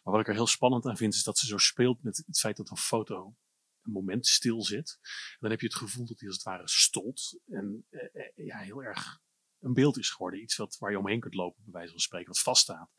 [0.03, 2.39] Maar wat ik er heel spannend aan vind is dat ze zo speelt met het
[2.39, 3.35] feit dat een foto
[3.81, 4.99] een moment stil zit.
[5.01, 7.39] En dan heb je het gevoel dat hij als het ware stolt.
[7.47, 9.19] En eh, eh, ja, heel erg
[9.59, 10.41] een beeld is geworden.
[10.41, 12.89] Iets wat, waar je omheen kunt lopen, bij wijze van spreken, wat vaststaat.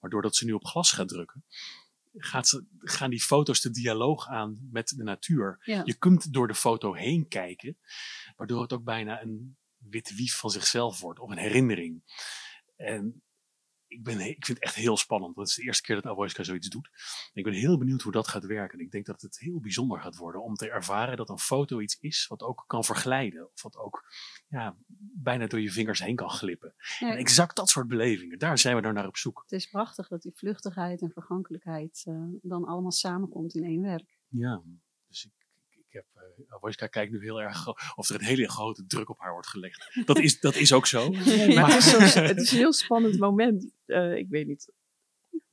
[0.00, 1.44] Maar doordat ze nu op glas gaat drukken,
[2.14, 5.62] gaat ze, gaan die foto's de dialoog aan met de natuur.
[5.64, 5.82] Ja.
[5.84, 7.78] Je kunt door de foto heen kijken,
[8.36, 12.02] waardoor het ook bijna een wit wief van zichzelf wordt, of een herinnering.
[12.76, 13.22] En
[13.90, 16.42] ik, ben, ik vind het echt heel spannend, het is de eerste keer dat Avoiska
[16.42, 16.90] zoiets doet.
[17.32, 18.78] Ik ben heel benieuwd hoe dat gaat werken.
[18.78, 21.98] Ik denk dat het heel bijzonder gaat worden om te ervaren dat een foto iets
[22.00, 23.50] is wat ook kan verglijden.
[23.52, 24.04] Of wat ook
[24.48, 24.76] ja,
[25.14, 26.74] bijna door je vingers heen kan glippen.
[26.98, 29.40] Ja, En exact dat soort belevingen, daar zijn we naar op zoek.
[29.42, 34.18] Het is prachtig dat die vluchtigheid en vergankelijkheid eh, dan allemaal samenkomt in één werk.
[34.28, 34.62] Ja,
[35.06, 35.32] dus ik,
[35.68, 36.06] ik, ik heb,
[36.48, 39.48] uh, Wojska kijkt nu heel erg of er een hele grote druk op haar wordt
[39.48, 40.00] gelegd.
[40.06, 41.08] Dat is, dat is ook zo.
[41.10, 43.72] Nee, maar het is, zo- het is een heel spannend moment.
[43.84, 44.72] Eh, ik weet niet.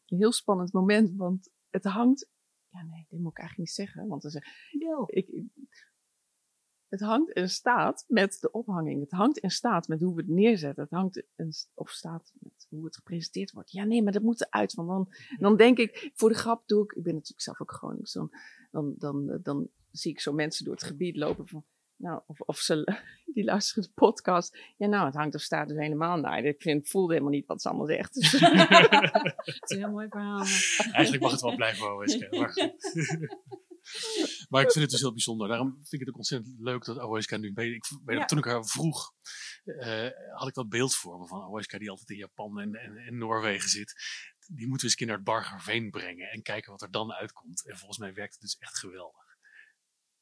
[0.05, 2.29] Een heel spannend moment, want het hangt.
[2.69, 4.07] Ja, nee, dit moet ik eigenlijk niet zeggen.
[4.07, 4.43] Want dan zeg
[5.07, 5.45] ik, ik-
[6.87, 9.01] het hangt en staat met de ophanging.
[9.01, 10.83] Het hangt en staat met hoe we het neerzetten.
[10.83, 13.71] Het hangt en of staat met hoe het gepresenteerd wordt.
[13.71, 14.73] Ja, nee, maar dat moet eruit.
[14.73, 15.07] Want dan,
[15.39, 16.91] dan denk ik, voor de grap doe ik.
[16.91, 18.13] Ik ben natuurlijk zelf ook Gronings.
[18.13, 18.31] Dan,
[18.71, 21.65] dan, dan, dan zie ik zo mensen door het gebied lopen van.
[21.95, 22.99] Nou, of, of ze
[23.33, 24.57] die luisteren de podcast.
[24.77, 26.43] Ja, nou, het hangt of staat dus helemaal naar.
[26.43, 28.13] Ik vind, ik voelde helemaal niet wat ze allemaal zegt.
[28.19, 30.45] Dus- Het is een heel mooi verhaal.
[30.91, 32.27] Eigenlijk mag het wel blijven Wojska.
[32.29, 32.53] Maar,
[34.49, 35.47] maar ik vind het dus heel bijzonder.
[35.47, 37.51] Daarom vind ik het ook ontzettend leuk dat Wojska nu.
[37.55, 38.25] Ik Ja.
[38.25, 39.13] Toen ik haar vroeg,
[39.63, 42.97] eh, had ik dat beeld voor me van Wojska die altijd in Japan en, en,
[42.97, 43.93] en Noorwegen zit.
[44.47, 47.11] Die moeten we eens een keer naar het Bargerveen brengen en kijken wat er dan
[47.13, 47.67] uitkomt.
[47.67, 49.25] En volgens mij werkt het dus echt geweldig.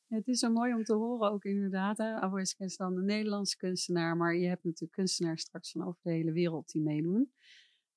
[0.07, 1.99] Het is zo mooi om te horen ook inderdaad.
[1.99, 6.11] Avoiska is dan een Nederlandse kunstenaar, maar je hebt natuurlijk kunstenaars straks van over de
[6.11, 7.31] hele wereld die meedoen.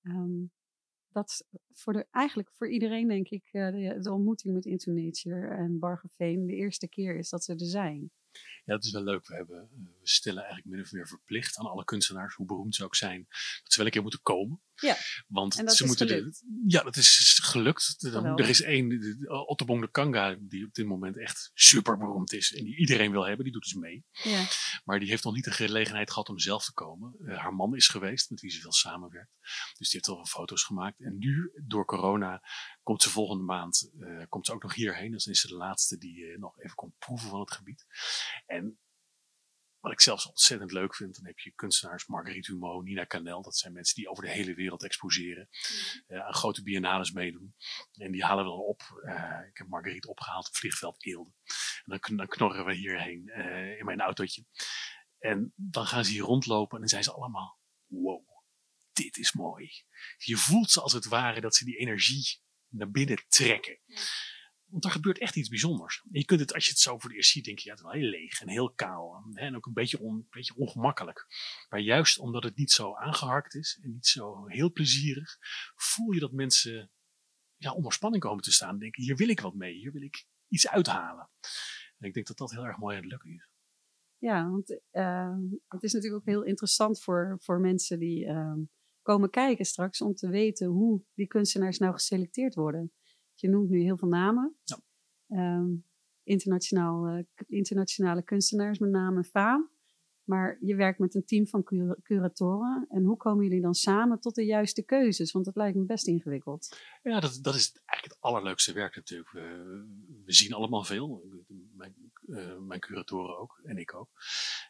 [0.02, 0.44] Ehm,
[1.12, 5.46] dat voor de, eigenlijk voor iedereen denk ik eh, de, de ontmoeting met Into Nature
[5.46, 8.10] en Bargeveen de eerste keer is dat ze er zijn.
[8.64, 9.26] Ja, dat is wel leuk.
[9.26, 9.68] We, hebben, eh,
[10.00, 13.26] we stellen eigenlijk min of meer verplicht aan alle kunstenaars, hoe beroemd ze ook zijn,
[13.62, 14.60] dat ze wel een keer moeten komen.
[14.80, 14.96] Ja,
[15.28, 16.42] Want en dat ze is moeten de- gelukt.
[16.66, 17.96] ja, dat is gelukt.
[18.04, 18.44] Er- Geweldig.
[18.44, 22.32] er is één, de- de- Ottobong de Kanga, die op dit moment echt super beroemd
[22.32, 24.04] is en die iedereen wil hebben, die doet dus mee.
[24.12, 24.46] Ja,
[24.84, 27.14] Maar die heeft nog niet de gelegenheid gehad om zelf te komen.
[27.26, 29.30] Eh, haar man is geweest, met wie ze veel samenwerkt.
[29.78, 31.00] Dus die heeft al wel foto's gemaakt.
[31.00, 32.42] En nu, door corona,
[32.82, 35.10] komt ze volgende maand eh, komt ze ook nog hierheen.
[35.10, 37.84] Dus dan is ze de laatste die eh, nog even komt proeven van het gebied.
[38.46, 38.78] En
[39.80, 43.42] wat ik zelfs ontzettend leuk vind, dan heb je kunstenaars Marguerite Humeau, Nina Canel.
[43.42, 45.48] Dat zijn mensen die over de hele wereld exposeren.
[46.06, 47.54] eh, aan grote biennales meedoen.
[47.92, 48.80] En die halen we dan op.
[49.04, 51.30] Eh, ik heb Marguerite opgehaald op vliegveld Eelde.
[51.44, 54.44] En dan, kn- dan knorren we hierheen eh, in mijn autootje.
[55.18, 58.26] En dan gaan ze hier rondlopen en dan zijn ze allemaal, wow,
[58.92, 59.70] dit is mooi.
[60.16, 63.78] Je voelt ze als het ware dat ze die energie naar binnen trekken.
[64.68, 66.04] Want er gebeurt echt iets bijzonders.
[66.10, 67.78] Je kunt het, als je het zo voor de eerst ziet, denk je, ja, het
[67.78, 69.24] is wel heel leeg en heel kaal.
[69.32, 71.26] Hè, en ook een beetje, on, beetje ongemakkelijk.
[71.68, 75.36] Maar juist omdat het niet zo aangeharkt is en niet zo heel plezierig,
[75.74, 76.90] voel je dat mensen
[77.56, 78.72] ja, onder spanning komen te staan.
[78.72, 81.30] En denken, hier wil ik wat mee, hier wil ik iets uithalen.
[81.98, 83.48] En ik denk dat dat heel erg mooi aan het lukken is.
[84.18, 85.36] ja want eh,
[85.68, 88.60] het is natuurlijk ook heel interessant voor, voor mensen die ehm,
[89.02, 92.92] komen kijken straks om te weten hoe die kunstenaars nou geselecteerd worden.
[93.40, 94.56] Je noemt nu heel veel namen.
[94.64, 94.80] Ja.
[95.28, 95.74] Ehm,
[96.22, 99.70] internationaal, eh, internationale kunstenaars met naam en faam.
[100.28, 102.86] Maar je werkt met een team van cura- curatoren.
[102.88, 105.32] En hoe komen jullie dan samen tot de juiste keuzes?
[105.32, 106.78] Want dat lijkt me best ingewikkeld.
[107.02, 109.30] Ja, dat, dat is eigenlijk het allerleukste werk natuurlijk.
[109.30, 109.40] We,
[110.24, 111.24] we zien allemaal veel.
[111.72, 111.94] Mijn,
[112.26, 114.10] uh, mijn curatoren ook en ik ook.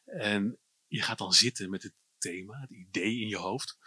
[0.04, 3.78] En je gaat dan zitten met het thema, het idee in je hoofd.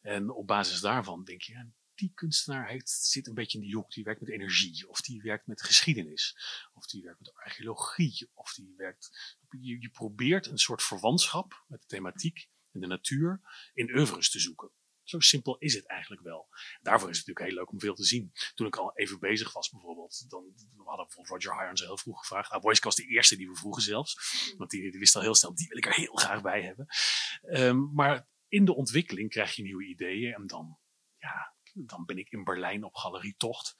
[0.00, 1.66] En op basis daarvan denk je, ja,
[1.98, 3.90] die kunstenaar heeft, zit een beetje in die hoek.
[3.92, 6.36] Die werkt met energie, of die werkt met geschiedenis,
[6.72, 9.36] of die werkt met archeologie, of die werkt.
[9.60, 13.40] Je, je probeert een soort verwantschap met de thematiek en de natuur
[13.74, 14.70] in oeuvres te zoeken.
[15.02, 16.48] Zo simpel is het eigenlijk wel.
[16.80, 18.32] Daarvoor is het natuurlijk heel leuk om veel te zien.
[18.54, 22.18] Toen ik al even bezig was bijvoorbeeld, dan we hadden bijvoorbeeld Roger Hirons heel vroeg
[22.18, 22.50] gevraagd.
[22.50, 24.16] Nou, Boyce was de eerste die we vroegen zelfs.
[24.56, 26.86] Want die, die wist al heel snel, die wil ik er heel graag bij hebben.
[27.42, 30.78] Um, maar in de ontwikkeling krijg je nieuwe ideeën en dan,
[31.18, 33.76] ja, dan ben ik in Berlijn op galeritocht.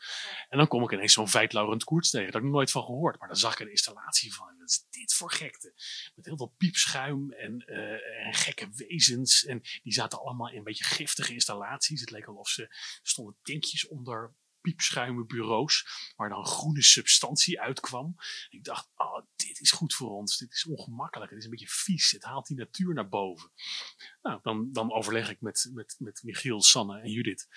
[0.48, 2.26] En dan kom ik ineens zo'n Veit Laurent Koerts tegen.
[2.26, 3.18] Daar heb ik nooit van gehoord.
[3.18, 4.58] Maar dan zag ik een installatie van.
[4.58, 5.72] Wat is dit voor gekte?
[6.14, 9.44] Met heel veel piepschuim en, uh, en gekke wezens.
[9.44, 12.00] En die zaten allemaal in een beetje giftige installaties.
[12.00, 14.34] Het leek alsof ze stonden tankjes onder
[14.68, 18.14] piepschuime bureaus, waar dan groene substantie uitkwam.
[18.50, 20.38] En ik dacht, oh, dit is goed voor ons.
[20.38, 21.30] Dit is ongemakkelijk.
[21.30, 22.10] Het is een beetje vies.
[22.10, 23.50] Het haalt die natuur naar boven.
[24.22, 27.48] Nou, dan, dan overleg ik met, met, met Michiel, Sanne en Judith.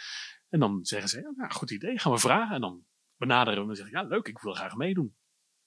[0.50, 2.56] En dan zeggen ze, ja, goed idee, gaan we vragen.
[2.56, 2.86] En dan
[3.18, 5.16] benaderen we en zeggen, ja, leuk, ik wil graag meedoen.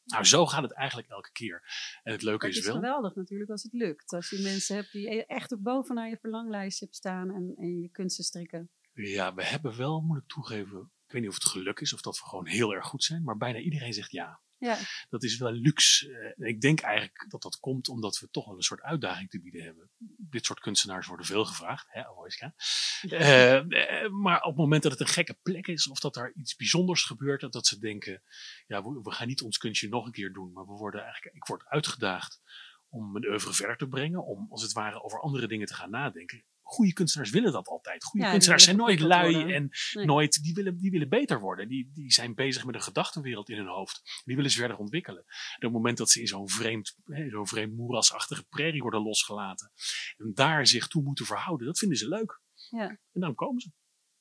[0.04, 1.62] Nou, zo gaat het eigenlijk elke keer.
[2.02, 2.74] En het leuke het is, is wel.
[2.74, 4.12] geweldig natuurlijk als het lukt.
[4.12, 7.88] Als je mensen hebt die echt ook bovenaan je verlanglijst hebt staan en, en je
[7.88, 8.70] kunsten strikken.
[8.92, 12.18] Ja, we hebben wel, moet ik toegeven, weet niet of het geluk is of dat
[12.18, 14.40] we gewoon heel erg goed zijn, maar bijna iedereen zegt ja.
[14.58, 14.78] Ja.
[15.10, 16.34] Dat is wel luxe.
[16.38, 19.40] Uh, ik denk eigenlijk dat dat komt omdat we toch wel een soort uitdaging te
[19.40, 19.90] bieden hebben.
[20.16, 22.54] Dit soort kunstenaars worden veel gevraagd, hè, Avoiska.
[23.02, 26.32] Uh, uh, maar op het moment dat het een gekke plek is of dat er
[26.34, 28.22] iets bijzonders gebeurt, dat, dat ze denken,
[28.66, 31.36] ja, we, we, gaan niet ons kunstje nog een keer doen, maar we worden eigenlijk,
[31.36, 32.40] ik word uitgedaagd
[32.88, 35.90] om mijn oeuvre verder te brengen, om als het ware over andere dingen te gaan
[35.90, 38.04] nadenken goede kunstenaars willen dat altijd.
[38.04, 40.06] Goede Ja, kunstenaars zijn nooit lui en Nee.
[40.06, 41.68] nooit, die willen, die willen beter worden.
[41.68, 44.22] Die, die zijn bezig met een gedachtenwereld in hun hoofd.
[44.24, 45.24] Die willen ze verder ontwikkelen.
[45.26, 46.96] En op het moment dat ze in zo'n vreemd,
[47.30, 49.72] zo'n vreemd moerasachtige prairie worden losgelaten
[50.16, 52.40] en daar zich toe moeten verhouden, dat vinden ze leuk.
[52.70, 52.88] Ja.
[52.88, 53.70] En dan komen ze.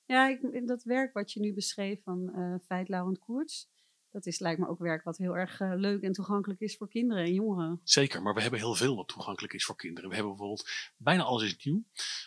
[0.06, 3.70] Ja, ik, dat werk wat je nu beschreef van eh Feit Laurent Koerts,
[4.14, 6.90] dat is lijkt me ook werk wat heel erg eh, leuk en toegankelijk is voor
[6.90, 7.82] kinderen en jongeren.
[7.84, 10.10] Zeker, maar we hebben heel veel wat toegankelijk is voor kinderen.
[10.10, 11.84] We hebben bijvoorbeeld, bijna alles is nieuw.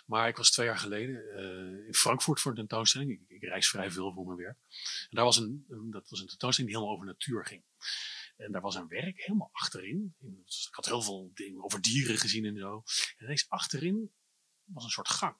[0.06, 3.20] Maar ik was twee jaar geleden uh, in Frankfurt voor een tentoonstelling.
[3.28, 4.58] Ik, reis vrij veel voor mijn werk.
[5.00, 7.64] En daar was een, dat was een tentoonstelling die helemaal over natuur ging.
[8.36, 10.14] En daar was een werk helemaal achterin.
[10.46, 12.82] Ik had heel veel dingen over dieren gezien en zo.
[13.16, 14.12] En ineens achterin
[14.64, 15.36] was een soort gang.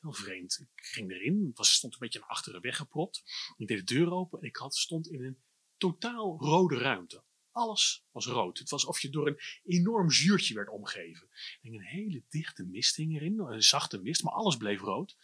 [0.00, 0.58] Heel vreemd.
[0.60, 1.50] Ik ging erin.
[1.54, 3.22] Het stond een beetje naar achteren weggepropt.
[3.56, 5.42] Ik deed de deur open en ik had, stond in een
[5.82, 7.24] totaal rode ruimte.
[7.50, 8.58] Alles was rood.
[8.58, 11.28] Het was alsof je door een enorm zuurtje werd omgeven.
[11.62, 15.16] En een hele dichte mist hing erin, een zachte mist, maar alles bleef rood.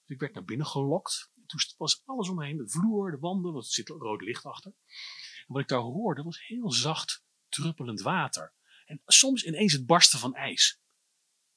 [0.00, 1.30] Dus ik werd naar binnen gelokt.
[1.46, 4.44] Toen was alles om me heen, de vloer, de wanden, want er zit rood licht
[4.44, 4.74] achter.
[5.46, 8.54] En wat ik daar hoorde was heel zacht druppelend water.
[8.86, 10.80] En soms ineens het barsten van ijs.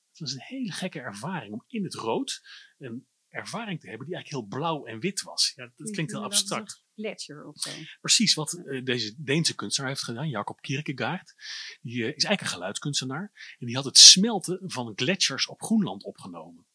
[0.10, 2.42] Het was een hele gekke ervaring om in het rood
[2.78, 5.52] een ervaring te hebben die eigenlijk heel blauw en wit was.
[5.56, 6.86] Ja, dat klinkt heel abstract.
[6.96, 7.70] Gletscher of zo.
[8.00, 11.34] Precies, wat uh, deze Deense kunstenaar heeft gedaan, Jacob Kierkegaard.
[11.82, 13.56] Die uh, is eigenlijk een geluidskunstenaar.
[13.60, 16.68] En die had het smelten van gletsjers op Groenland opgenomen.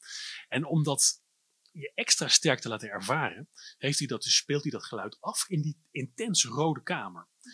[0.49, 1.23] En om dat
[1.73, 3.49] je extra sterk te laten ervaren,
[3.79, 7.29] heeft hij dat, dus speelt hij dat geluid af in die intens rode kamer.
[7.39, 7.51] Ja.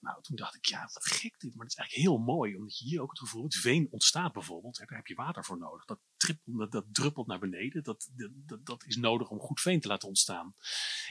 [0.00, 1.54] Nou, toen dacht ik, ja, wat gek dit.
[1.54, 4.32] Maar het is eigenlijk heel mooi, omdat je hier ook het gevoel, het veen ontstaat
[4.32, 4.76] bijvoorbeeld.
[4.76, 5.84] Daar heb je water voor nodig.
[5.84, 6.00] Dat,
[6.44, 7.82] dat, dat druppelt naar beneden.
[7.82, 8.10] Dat,
[8.46, 10.54] dat, dat is nodig om goed veen te laten ontstaan.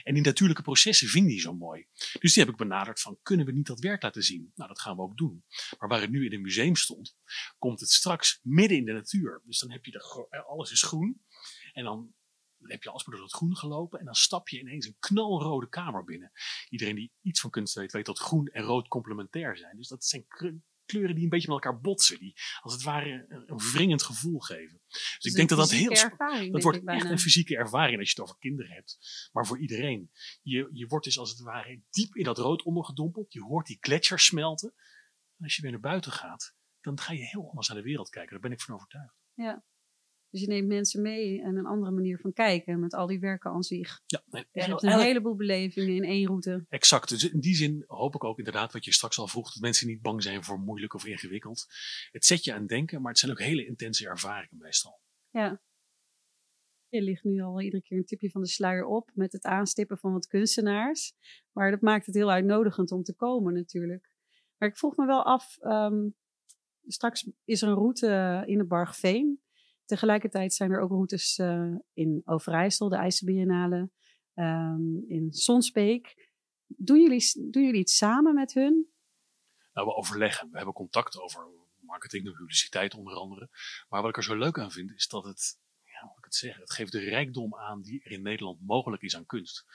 [0.04, 1.88] En die natuurlijke processen vind hij zo mooi.
[2.20, 4.52] Dus die heb ik benaderd van, kunnen we niet dat werk laten zien?
[4.56, 5.44] Nou, dat gaan we ook doen.
[5.80, 7.18] Maar waar het nu in een museum stond,
[7.58, 9.42] komt het straks midden in de natuur.
[9.46, 11.22] Dus dan heb je de, alles is groen.
[11.74, 12.16] En dan
[12.72, 16.04] heb je alsmaar door het groen gelopen en dan stap je ineens een knalrode kamer
[16.04, 16.32] binnen.
[16.70, 19.78] Iedereen die iets van kunst weet, weet dat groen en rood complementair zijn.
[19.78, 20.26] Dus dat zijn
[20.88, 24.82] kleuren die een beetje met elkaar botsen, die als het ware een, wringend gevoel geven.
[24.88, 25.92] Dus, dus ik denk dat dat heel.
[25.92, 28.98] Ervaring, dat wordt echt een fysieke ervaring als je het over kinderen hebt.
[29.32, 30.12] Maar voor iedereen.
[30.42, 33.34] Je, je wordt dus als het ware diep in dat rood ondergedompeld.
[33.34, 34.74] Je hoort die gletsjers smelten.
[35.38, 38.10] En als je weer naar buiten gaat, dan ga je heel anders naar de wereld
[38.10, 38.32] kijken.
[38.32, 39.16] Daar ben ik van overtuigd.
[39.34, 39.64] Ja.
[40.30, 43.52] Dus je neemt mensen mee en een andere manier van kijken met al die werken
[43.52, 44.02] aan zich.
[44.06, 46.66] Ja, nee, je hebt een heleboel belevingen in één route.
[46.70, 47.10] Exact.
[47.10, 49.88] Dus in die zin hoop ik ook inderdaad wat je straks al vroeg, dat mensen
[49.88, 51.66] niet bang zijn voor moeilijk of ingewikkeld.
[52.12, 55.00] Het zet je aan het denken, maar het zijn ook hele intense ervaringen meestal.
[55.30, 55.62] Ja.
[56.90, 59.98] Je ligt nu al iedere keer een tipje van de sluier op met het aanstippen
[59.98, 61.14] van wat kunstenaars.
[61.52, 64.12] Maar dat maakt het heel uitnodigend om te komen natuurlijk.
[64.58, 66.16] Maar ik vroeg me wel af, um,
[66.86, 69.42] straks is er een route in de Bargveen.
[69.88, 73.90] Tegelijkertijd zijn er ook routes uh, in Overijssel, de IJsselbiennale,
[74.36, 76.30] um, in Sonsbeek.
[76.68, 78.88] Doen jullie, doen jullie het samen met hun?
[79.74, 80.50] Nou, we overleggen.
[80.52, 81.48] We hebben contact over
[81.80, 83.50] marketing en publiciteit onder andere.
[83.90, 86.62] Maar wat ik er zo leuk aan vind, is dat het ja, ik het zeggen,
[86.62, 89.66] het geeft de rijkdom aan die er in Nederland mogelijk is aan kunst.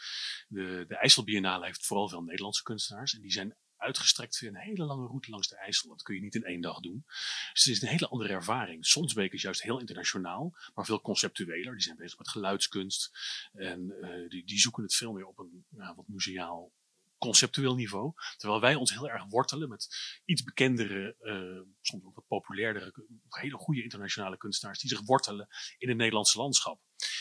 [0.49, 4.85] De, de IJsselbiennale heeft vooral veel Nederlandse kunstenaars en die zijn uitgestrekt via een hele
[4.85, 5.89] lange route langs de IJssel.
[5.89, 7.05] Dat kun je niet in één dag doen.
[7.53, 8.87] Dus het is een hele andere ervaring.
[8.87, 11.72] Sonsbeek is juist heel internationaal, maar veel conceptueler.
[11.72, 13.11] Die zijn bezig met geluidskunst
[13.53, 15.66] en uh, die, die zoeken het veel meer op een
[15.97, 16.72] wat museaal
[17.18, 18.12] conceptueel niveau.
[18.37, 19.89] Terwijl wij ons heel erg wortelen met
[20.24, 22.95] iets bekendere, uh, soms ook wat populairdere,
[23.28, 26.80] hele goede internationale kunstenaars die zich wortelen in het Nederlandse landschap.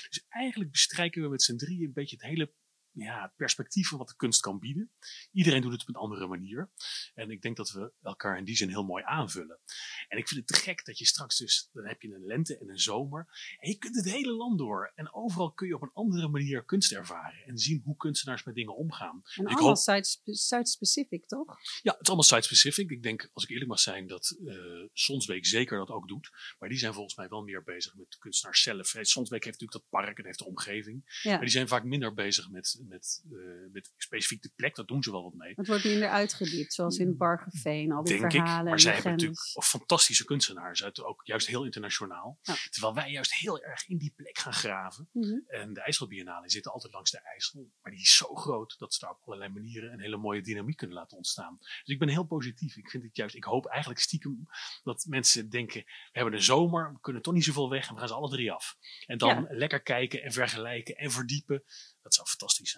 [0.10, 2.54] Dus eigenlijk bestrijken we met z'n drieën een beetje het hele
[2.94, 4.92] ja, perspectief van wat de kunst kan bieden.
[5.32, 6.72] Iedereen doet het op een andere manier.
[7.14, 9.60] En ik denk dat we elkaar in die zin heel mooi aanvullen.
[10.08, 12.58] En ik vind het te gek dat je straks dus, dan heb je een lente
[12.58, 13.28] en een zomer.
[13.60, 14.92] En je kunt het hele land door.
[14.96, 17.44] En overal kun je op een andere manier kunst ervaren.
[17.46, 19.22] En zien hoe kunstenaars met dingen omgaan.
[19.36, 21.58] En allemaal site-specific, toch?
[21.82, 22.90] Ja, het is allemaal site-specific.
[22.90, 26.30] Ik denk, als ik eerlijk mag zijn, dat uh, Sonsweek zeker dat ook doet.
[26.60, 28.88] Maar die zijn volgens mij wel meer bezig met de kunstenaars zelf.
[28.88, 31.20] Sonsweek heeft natuurlijk dat park en heeft de omgeving.
[31.22, 31.32] Ja.
[31.32, 34.76] Maar die zijn vaak minder bezig met met, uh, met specifiek de plek.
[34.76, 35.54] Dat doen ze wel wat mee.
[35.56, 38.64] Het wordt minder uitgediept, zoals in Bargeveen, al die Denk verhalen.
[38.64, 42.40] Ik, maar zij hebben natuurlijk fantastische kunstenaars, uit, ook juist heel internationaal.
[42.70, 45.10] Terwijl wij juist heel erg in die plek gaan graven.
[45.12, 45.44] Mm -hmm.
[45.48, 47.72] En de IJsselbiennale zitten altijd langs de IJssel.
[47.82, 50.78] Maar die is zo groot dat ze daar op allerlei manieren een hele mooie dynamiek
[50.78, 51.58] kunnen laten ontstaan.
[51.60, 52.78] Dus ik ben heel positief.
[52.78, 54.48] Ik vind het juist, ik hoop eigenlijk stiekem
[54.84, 58.00] dat mensen denken, we hebben de zomer, we kunnen toch niet zoveel weg en we
[58.00, 58.78] gaan ze alle drie af.
[59.06, 59.48] En dan ja.
[59.50, 61.64] lekker kijken en vergelijken en verdiepen.
[62.02, 62.71] Dat zou fantastisch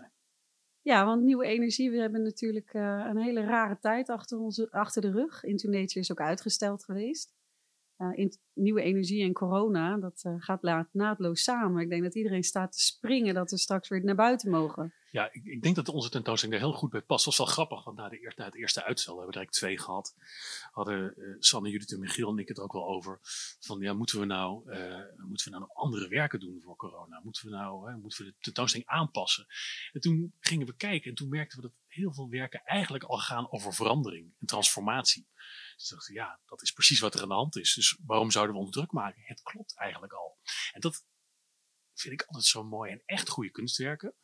[0.81, 5.01] Ja, want nieuwe energie, we hebben natuurlijk uh, een hele rare tijd achter, onze, achter
[5.01, 5.43] de rug.
[5.43, 7.33] Into is ook uitgesteld geweest.
[7.97, 11.81] Uh, in, nieuwe energie en corona, dat uh, gaat naadloos samen.
[11.81, 14.93] Ik denk dat iedereen staat te springen dat we straks weer naar buiten mogen.
[15.13, 17.25] Ja, ik, ik, denk dat onze tentoonstelling daar heel goed bij past.
[17.25, 19.77] Dat was wel grappig, want na, de, na het eerste uitstel, we hebben er twee
[19.77, 20.15] gehad,
[20.71, 23.19] hadden uh, Sanne, Judith en Michiel en ik het ook wel over.
[23.59, 27.21] Van ja, moeten we nou, uh, moeten we nou nog andere werken doen voor corona?
[27.23, 29.45] Moeten we nou, moeten we de tentoonstelling aanpassen?
[29.91, 33.17] En toen gingen we kijken en toen merkten we dat heel veel werken eigenlijk al
[33.17, 35.27] gaan over verandering en transformatie.
[35.75, 37.73] Dus dachten ja, dat is precies wat er aan de hand is.
[37.73, 39.21] Dus waarom zouden we ons druk maken?
[39.25, 40.37] Het klopt eigenlijk al.
[40.71, 41.05] En dat
[41.93, 44.15] vind ik altijd zo mooi en echt goede kunstwerken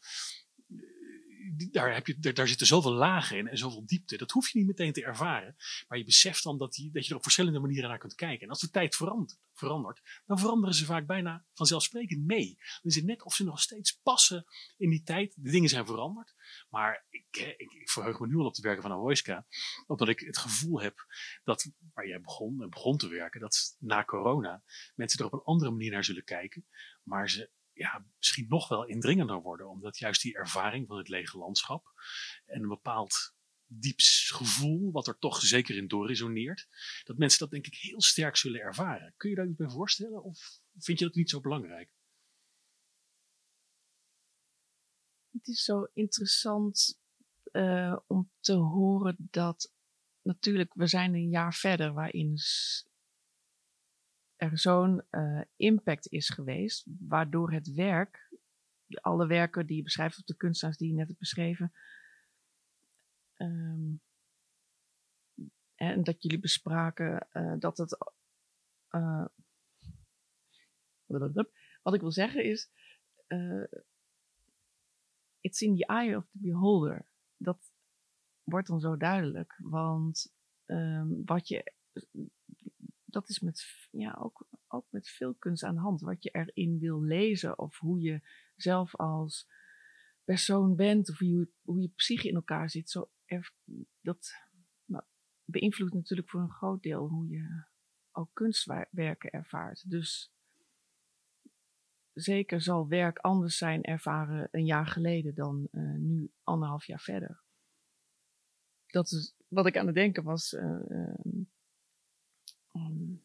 [1.72, 4.18] daar, heb je, daar, zitten zoveel lagen in en zoveel diepte.
[4.18, 5.56] Dat hoef je niet meteen te ervaren.
[5.88, 8.44] Maar je beseft dan dat, die, dat je er op verschillende manieren naar kunt kijken.
[8.44, 12.56] En als de tijd verandert, verandert dan veranderen ze vaak bijna vanzelfsprekend mee.
[12.58, 14.46] Dan is het net of ze nog steeds passen
[14.78, 15.34] in die tijd.
[15.36, 16.36] De dingen zijn veranderd.
[16.70, 19.46] Maar ik, ik, verheug me nu al op de werken van Avoiska.
[19.88, 21.06] Omdat ik het gevoel heb
[21.44, 24.64] dat waar jij begon, begon te werken, dat na corona
[24.96, 26.66] mensen er op een andere manier naar zullen kijken.
[27.04, 27.50] Maar ze
[27.80, 29.70] ja, misschien nog wel indringender worden.
[29.70, 31.94] Omdat juist die ervaring van het lege landschap
[32.46, 33.34] en een bepaald
[33.66, 36.68] dieps gevoel, wat er toch zeker in doorresoneert,
[37.04, 39.14] dat mensen dat denk ik heel sterk zullen ervaren.
[39.18, 41.94] Kun je daar iets bij voorstellen of vind je dat niet zo belangrijk?
[45.32, 47.00] Het is zo interessant
[47.52, 49.74] uh, om te horen dat
[50.22, 52.38] natuurlijk, we zijn een jaar verder waarin
[54.40, 58.30] er zo'n uh, impact is geweest, waardoor het werk,
[58.88, 61.74] alle werken die je beschrijft, of de kunstenaars die je net hebt beschreven,
[63.38, 64.02] um,
[65.76, 67.98] en dat jullie bespraken uh, dat het.
[68.92, 69.26] Uh,
[71.82, 72.70] wat ik wil zeggen is.
[75.40, 77.10] it's in the eye of the beholder.
[77.38, 77.72] Dat
[78.44, 79.56] wordt dan zo duidelijk.
[79.58, 80.34] Want
[80.66, 81.74] um, wat je
[83.10, 86.01] dat is met, ja, ook, ook met veel kunst aan de hand.
[86.01, 88.22] Wat je erin wil lezen of hoe je
[88.55, 89.47] zelf als
[90.24, 92.89] persoon bent of hoe, hoe je psyche in elkaar zit.
[92.89, 93.10] Zo
[94.01, 94.34] dat
[94.86, 95.03] nou,
[95.45, 97.64] beïnvloedt natuurlijk voor een groot deel hoe je
[98.12, 99.89] ook kunstwerken ervaart.
[99.89, 100.34] Dus
[102.14, 107.43] zeker zal werk anders zijn ervaren een jaar geleden dan uh, nu anderhalf jaar verder.
[108.86, 110.53] Dat is wat ik aan het denken was.
[110.53, 111.14] Uh,
[112.74, 113.22] Um,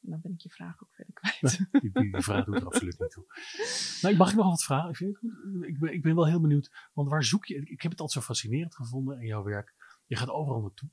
[0.00, 1.70] dan ben ik je vraag ook verder kwijt.
[1.70, 3.24] die, die, vraag doet er absoluut niet toe.
[4.02, 5.08] Nou, mag ik nog wat vragen?
[5.60, 7.54] Ik ben, ik ben wel heel benieuwd, want waar zoek je?
[7.54, 9.74] Ik heb het altijd zo fascinerend gevonden in jouw werk.
[10.06, 10.90] Je gaat overal naartoe.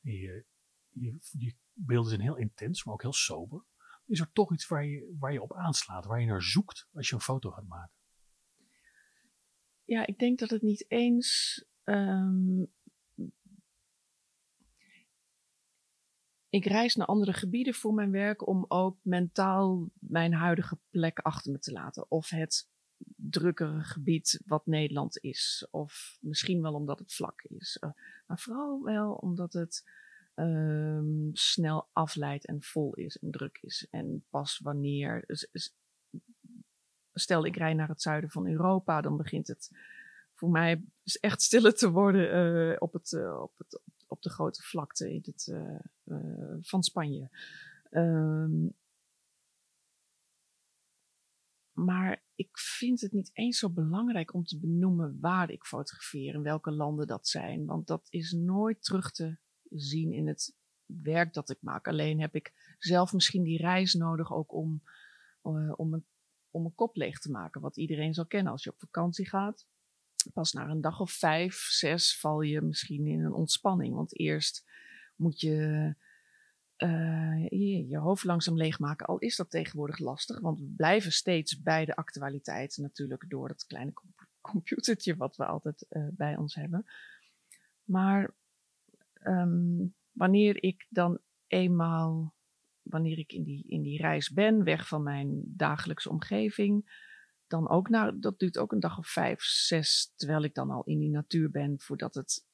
[0.00, 0.44] Je,
[0.90, 3.64] je, je beelden zijn heel intens, maar ook heel sober.
[4.06, 7.08] Is er toch iets waar je, waar je op aanslaat, waar je naar zoekt als
[7.08, 7.92] je een foto gaat maken?
[9.84, 12.72] Ja, ik denk dat het niet eens um,
[16.54, 21.52] ik reis naar andere gebieden voor mijn werk om ook mentaal mijn huidige plek achter
[21.52, 22.10] me te laten.
[22.10, 22.68] Of het
[23.16, 25.66] drukkere gebied wat Nederland is.
[25.70, 27.78] Of misschien wel omdat het vlak is.
[27.80, 27.90] Uh,
[28.26, 29.90] maar vooral wel omdat het
[30.34, 33.86] um, snel afleidt en vol is en druk is.
[33.90, 35.24] En pas wanneer.
[37.12, 39.70] Stel, ik rij naar het zuiden van Europa, dan begint het
[40.34, 40.84] voor mij
[41.20, 43.80] echt stiller te worden uh, op, het, uh, op, het,
[44.22, 45.46] de grote vlakte in het,
[46.04, 47.30] uh, van Spanje.
[47.90, 48.74] Um,
[51.74, 56.42] maar ik vind het niet eens zo belangrijk om te benoemen waar ik fotografeer en
[56.42, 57.66] welke landen dat zijn.
[57.66, 59.38] Want dat is nooit terug te
[59.70, 60.56] zien in het
[60.86, 61.88] werk dat ik maak.
[61.88, 64.82] Alleen heb ik zelf misschien die reis nodig ook om,
[65.42, 66.06] uh, om, een,
[66.50, 67.60] om een kop leeg te maken.
[67.60, 69.66] Wat iedereen zal kennen als je op vakantie gaat.
[70.32, 73.94] Pas na een dag of vijf, zes val je misschien in een ontspanning.
[73.94, 74.64] Want eerst
[75.16, 75.94] moet je
[76.78, 79.06] uh, je, je, hoofd langzaam leegmaken.
[79.06, 83.66] Al is dat tegenwoordig lastig, want we blijven steeds bij de actualiteit natuurlijk door dat
[83.66, 83.92] kleine
[84.40, 86.86] computertje wat we altijd uh, bij ons hebben.
[87.84, 88.30] Maar
[89.22, 92.34] um, wanneer ik dan eenmaal,
[92.82, 97.02] wanneer ik in die, in die reis ben, weg van mijn dagelijkse omgeving,
[97.54, 100.84] dan ook naar, dat duurt ook een dag of vijf, zes, terwijl ik dan al
[100.84, 102.46] in die natuur ben, voordat het,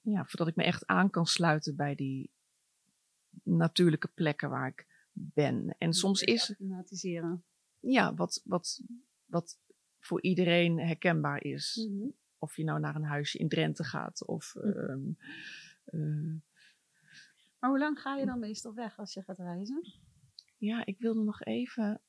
[0.00, 2.30] ja, voordat ik me echt aan kan sluiten bij die
[3.42, 5.74] natuurlijke plekken waar ik ben.
[5.78, 6.48] En soms is.
[6.48, 7.44] Automatiseren.
[7.78, 8.82] Ja, wat, wat,
[9.24, 9.58] wat
[9.98, 11.86] voor iedereen herkenbaar is.
[11.88, 12.14] Mm -hmm.
[12.38, 14.54] Of je nou naar een huisje in Drenthe gaat of.
[14.54, 15.18] Um,
[15.86, 16.34] uh,
[17.58, 19.92] maar hoe lang ga je dan meestal weg als je gaat reizen?
[20.58, 22.00] Ja, ik wilde nog even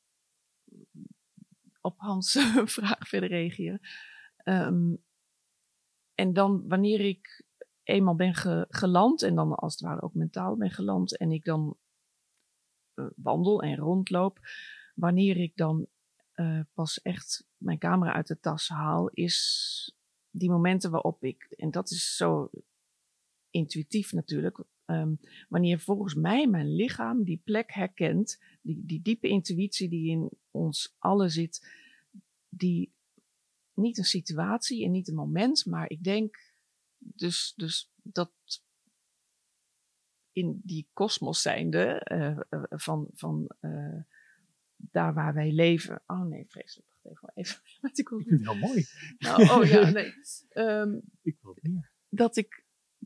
[1.82, 2.32] op Hans'
[2.76, 3.82] vraag verder reageren.
[4.44, 5.04] Um,
[6.16, 7.44] en dan wanneer ik
[7.84, 11.46] eenmaal ben ge, geland en dan als het ware ook mentaal ben geland en ik
[11.46, 11.78] dan
[12.96, 14.40] uh, wandel en rondloop,
[14.96, 15.88] wanneer ik dan
[16.36, 19.96] uh, pas echt mijn camera uit de tas haal, is
[20.30, 22.50] die momenten waarop ik, en dat is zo
[23.50, 25.20] intuïtief natuurlijk, um,
[25.50, 30.96] wanneer volgens mij mijn lichaam die plek herkent, die, die diepe intuïtie die in ons
[30.98, 31.68] allen zit,
[32.50, 32.92] die
[33.74, 36.54] niet een situatie en niet een moment, maar ik denk
[36.98, 38.32] dus, dus dat
[40.32, 44.02] in die kosmos zijnde uh, uh, van, van uh,
[44.76, 46.04] daar waar wij leven.
[46.08, 46.90] Oh nee, vreselijk.
[47.02, 47.62] Wacht even.
[47.82, 48.86] even ik vind het heel mooi.
[49.18, 50.14] Nou, oh ja, nee.
[50.54, 51.92] Um, ik wil het meer.
[52.10, 52.61] Dat ik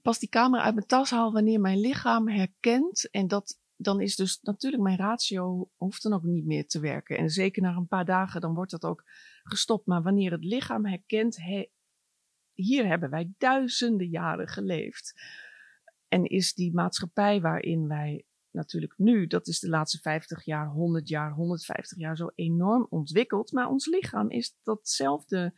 [0.06, 3.10] pas die camera uit mijn tas haal wanneer mijn lichaam herkent.
[3.10, 7.18] En dat, dan is dus natuurlijk mijn ratio hoeft dan ook niet meer te werken.
[7.18, 9.03] En zeker na een paar dagen dan wordt dat ook
[9.43, 9.86] gestopt.
[9.86, 11.70] Maar wanneer het lichaam herkent, he,
[12.53, 15.14] hier hebben wij duizenden jaren geleefd.
[16.08, 21.08] En is die maatschappij waarin wij natuurlijk nu, dat is de laatste 50 jaar, 100
[21.08, 23.51] jaar, 150 jaar zo enorm ontwikkeld.
[23.51, 25.53] Maar ons lichaam is datzelfde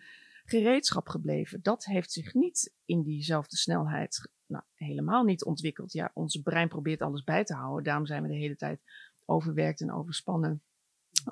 [0.50, 1.62] gereedschap gebleven.
[1.62, 5.92] Dat heeft zich niet in diezelfde snelheid nou, helemaal niet ontwikkeld.
[5.92, 7.84] Ja, ons brein probeert alles bij te houden.
[7.84, 8.82] Daarom zijn we de hele tijd
[9.26, 10.64] overwerkt en overspannen.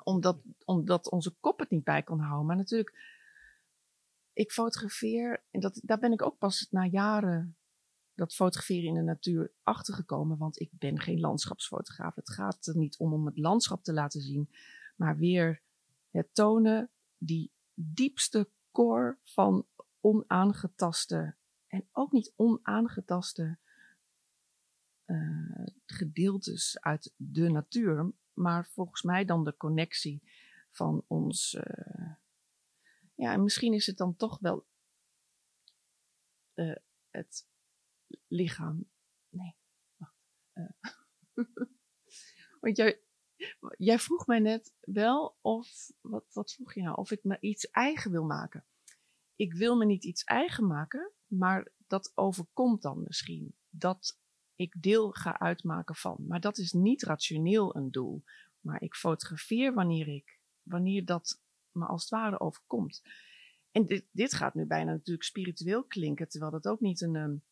[0.02, 2.46] Omdat, omdat onze kop het niet bij kon houden.
[2.46, 3.14] Maar natuurlijk
[4.32, 7.56] ik fotografeer, en dat, daar ben ik ook pas na jaren
[8.14, 12.14] dat fotograferen in de natuur achtergekomen, want ik ben geen landschapsfotograaf.
[12.14, 14.50] Het gaat er niet om om het landschap te laten zien,
[14.96, 15.62] maar weer
[16.10, 18.50] het tonen, die diepste
[19.22, 19.66] van
[20.00, 23.58] onaangetaste en ook niet onaangetaste
[25.06, 30.22] uh, gedeeltes uit de natuur, maar volgens mij dan de connectie
[30.70, 31.54] van ons.
[31.54, 32.14] Uh,
[33.14, 34.66] ja, en misschien is het dan toch wel
[36.54, 36.76] uh,
[37.10, 37.48] het
[38.26, 38.90] lichaam.
[39.28, 39.56] Nee,
[39.96, 40.16] wacht.
[42.60, 43.05] Want jij,
[43.76, 45.90] jij vroeg mij net wel of.
[46.00, 46.96] Wat, wat vroeg je nou?
[46.96, 48.64] Of ik me iets eigen wil maken.
[49.36, 53.54] Ik wil me niet iets eigen maken, maar dat overkomt dan misschien.
[53.68, 54.18] Dat
[54.54, 56.24] ik deel ga uitmaken van.
[56.28, 58.24] Maar dat is niet rationeel een doel.
[58.60, 63.02] Maar ik fotografeer wanneer ik, wanneer dat me als het ware overkomt.
[63.70, 67.44] En dit, dit gaat nu bijna natuurlijk spiritueel klinken, terwijl dat ook niet een um,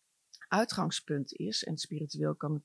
[0.48, 1.64] uitgangspunt is.
[1.64, 2.64] En spiritueel kan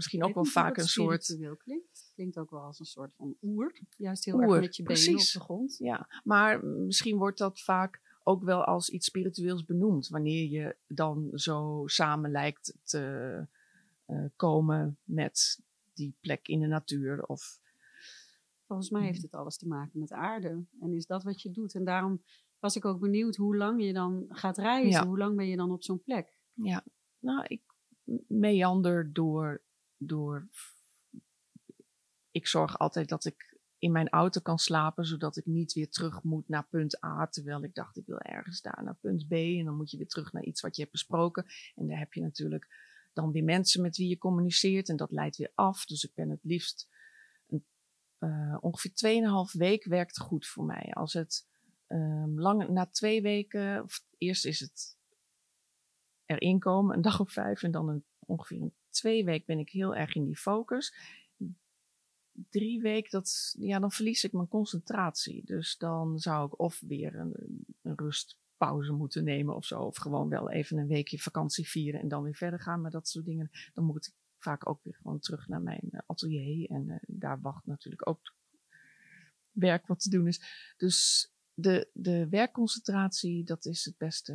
[0.00, 1.24] misschien ook wel vaak een soort.
[1.24, 2.10] Spiritueel klinkt.
[2.14, 3.72] Klinkt ook wel als een soort van oer.
[3.96, 5.34] Juist heel oer, erg met je benen precies.
[5.34, 5.76] op de grond.
[5.78, 10.08] Ja, maar misschien wordt dat vaak ook wel als iets spiritueels benoemd.
[10.08, 13.46] Wanneer je dan zo samen lijkt te
[14.06, 15.60] uh, komen met
[15.94, 17.24] die plek in de natuur.
[17.24, 17.60] Of
[18.70, 20.64] Volgens mij heeft het alles te maken met aarde.
[20.80, 21.74] En is dat wat je doet.
[21.74, 22.22] En daarom
[22.58, 25.06] was ik ook benieuwd hoe lang je dan gaat reizen.
[25.06, 26.36] Hoe lang ben je dan op zo'n plek?
[26.52, 26.84] Ja,
[27.18, 27.60] nou, ik
[28.26, 29.62] meander door
[30.00, 30.48] door.
[32.30, 36.22] Ik zorg altijd dat ik in mijn auto kan slapen, zodat ik niet weer terug
[36.22, 39.64] moet naar punt A, terwijl ik dacht ik wil ergens daar naar punt B en
[39.64, 41.44] dan moet je weer terug naar iets wat je hebt besproken.
[41.74, 42.68] En daar heb je natuurlijk
[43.12, 45.84] dan weer mensen met wie je communiceert en dat leidt weer af.
[45.84, 46.88] Dus ik ben het liefst
[47.46, 47.64] een,
[48.18, 48.92] uh, ongeveer
[49.52, 50.90] 2,5 week werkt goed voor mij.
[50.92, 51.46] Als het
[51.86, 54.98] um, na twee weken, of eerst is het
[56.24, 59.70] erin komen, een dag of vijf, en dan een, ongeveer een twee weken ben ik
[59.70, 60.94] heel erg in die focus.
[62.32, 65.44] Drie weken, dat, ja, dan verlies ik mijn concentratie.
[65.44, 67.34] Dus dan zou ik of weer een,
[67.82, 69.80] een rustpauze moeten nemen of zo.
[69.80, 72.80] Of gewoon wel even een weekje vakantie vieren en dan weer verder gaan.
[72.80, 76.00] Maar dat soort dingen, dan moet ik vaak ook weer gewoon terug naar mijn eh,
[76.06, 76.70] atelier.
[76.70, 78.34] En uh, daar wacht natuurlijk ook
[79.50, 80.74] werk wat te doen is.
[80.76, 84.34] Dus de, de werkconcentratie, dat is het beste.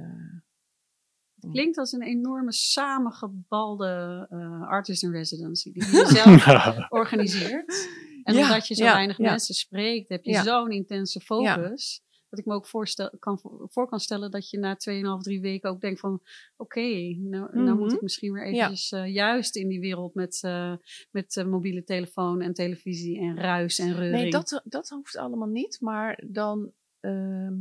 [1.45, 7.89] Het klinkt als een enorme samengebalde uh, artist in residency die je zelf organiseert.
[8.23, 9.29] En ja, omdat je zo ja, weinig ja.
[9.29, 12.03] mensen spreekt, heb je zo'n intense focus.
[12.29, 14.77] Dat ik me ook voorstel, kan, voor kan stellen dat je na
[15.17, 16.13] 2,5, 3 weken ook denkt van...
[16.13, 17.63] Oké, okay, nou, mm -hmm.
[17.63, 20.73] nou, moet ik misschien weer eventjes uh, juist in die wereld met, uh,
[21.11, 24.21] met mobiele telefoon en televisie en ruis en reuring.
[24.21, 25.77] Nee, dat, dat hoeft allemaal niet.
[25.81, 26.71] Maar dan
[27.01, 27.51] uh,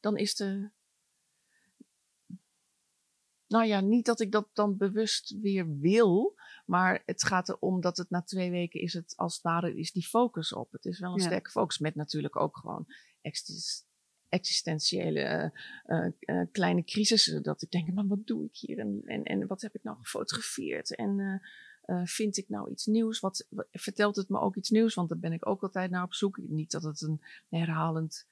[0.00, 0.70] dan is de.
[3.52, 6.34] Nou ja, niet dat ik dat dan bewust weer wil,
[6.66, 9.92] maar het gaat erom dat het na twee weken is het als het ware is
[9.92, 10.72] die focus op.
[10.72, 11.26] Het is wel een ja.
[11.26, 12.86] sterke focus met natuurlijk ook gewoon
[14.28, 15.52] existentiële
[15.86, 17.42] uh, uh, kleine crisissen.
[17.42, 19.96] Dat ik denk, maar wat doe ik hier en, en, en wat heb ik nou
[19.98, 21.40] gefotografeerd en
[21.86, 23.20] uh, vind ik nou iets nieuws?
[23.20, 24.94] Wat, wat, vertelt het me ook iets nieuws?
[24.94, 26.38] Want daar ben ik ook altijd naar op zoek.
[26.48, 28.26] Niet dat het een herhalend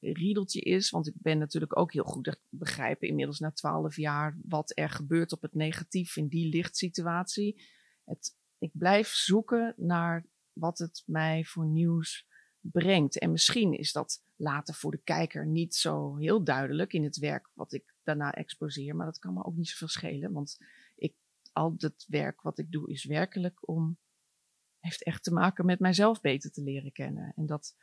[0.00, 0.90] riedeltje is.
[0.90, 5.32] Want ik ben natuurlijk ook heel goed begrijpen inmiddels na twaalf jaar wat er gebeurt
[5.32, 7.62] op het negatief in die lichtsituatie.
[8.04, 12.26] Het, ik blijf zoeken naar wat het mij voor nieuws
[12.60, 13.18] brengt.
[13.18, 17.50] En misschien is dat later voor de kijker niet zo heel duidelijk in het werk
[17.54, 18.96] wat ik daarna exposeer.
[18.96, 20.32] Maar dat kan me ook niet zoveel schelen.
[20.32, 20.58] Want
[20.96, 21.14] ik,
[21.52, 23.98] al het werk wat ik doe is werkelijk om.
[24.78, 27.32] heeft echt te maken met mijzelf beter te leren kennen.
[27.36, 27.74] En dat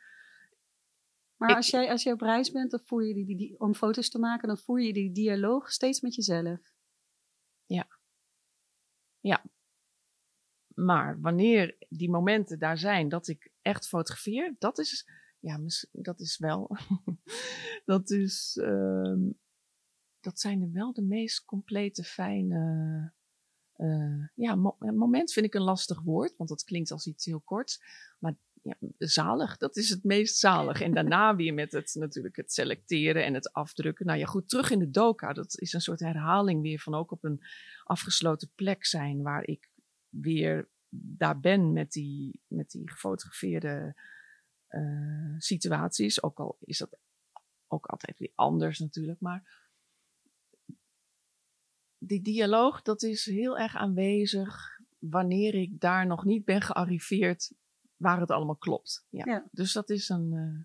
[1.36, 3.60] maar ik, als, jij, als jij op reis bent dan voer je die, die, die,
[3.60, 6.60] om foto's te maken, dan voer je die dialoog steeds met jezelf.
[7.66, 7.88] Ja.
[9.20, 9.44] Ja.
[10.74, 15.08] Maar wanneer die momenten daar zijn dat ik echt fotografeer, dat is,
[15.38, 15.60] ja,
[15.92, 16.76] dat is wel,
[17.84, 19.30] dat is, uh,
[20.20, 23.12] dat zijn er wel de meest complete, fijne,
[23.76, 27.40] uh, ja, mo moment vind ik een lastig woord, want dat klinkt als iets heel
[27.40, 27.80] korts.
[28.18, 29.56] Maar ja, zalig.
[29.56, 30.80] Dat is het meest zalig.
[30.80, 34.06] En daarna weer met het natuurlijk het selecteren en het afdrukken.
[34.06, 35.32] Nou ja, goed, terug in de doka.
[35.32, 37.42] Dat is een soort herhaling weer van ook op een
[37.84, 39.70] afgesloten plek zijn waar ik
[40.08, 43.94] weer daar ben met die, met die gefotografeerde
[44.70, 46.22] uh, situaties.
[46.22, 46.98] Ook al is dat
[47.66, 49.20] ook altijd weer anders natuurlijk.
[49.20, 49.64] Maar
[51.98, 57.52] die dialoog, dat is heel erg aanwezig wanneer ik daar nog niet ben gearriveerd
[57.96, 59.06] waar het allemaal klopt.
[59.10, 59.24] Ja.
[59.26, 59.48] ja.
[59.50, 60.32] Dus dat is een.
[60.32, 60.64] Uh,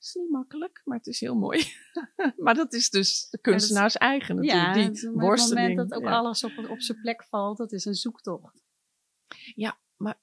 [0.00, 1.64] is niet makkelijk, maar het is heel mooi.
[2.44, 4.66] maar dat is dus de kunstenaars eigen natuurlijk.
[4.66, 6.16] Ja, die het, het moment dat ook ja.
[6.16, 8.62] alles op, op zijn plek valt, dat is een zoektocht.
[9.54, 10.20] Ja, maar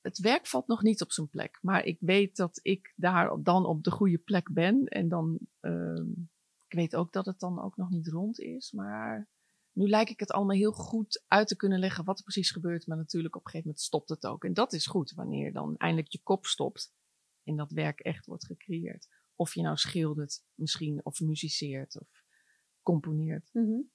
[0.00, 1.58] het werk valt nog niet op zijn plek.
[1.62, 4.86] Maar ik weet dat ik daar dan op de goede plek ben.
[4.86, 6.04] En dan, uh,
[6.66, 8.72] ik weet ook dat het dan ook nog niet rond is.
[8.72, 9.28] Maar
[9.72, 12.86] nu lijkt ik het allemaal heel goed uit te kunnen leggen wat er precies gebeurt.
[12.86, 14.44] Maar natuurlijk op een gegeven moment stopt het ook.
[14.44, 16.94] En dat is goed wanneer dan eindelijk je kop stopt
[17.42, 19.08] en dat werk echt wordt gecreëerd.
[19.34, 22.08] Of je nou schildert misschien, of muziceert, of
[22.82, 23.48] componeert.
[23.52, 23.90] -hmm.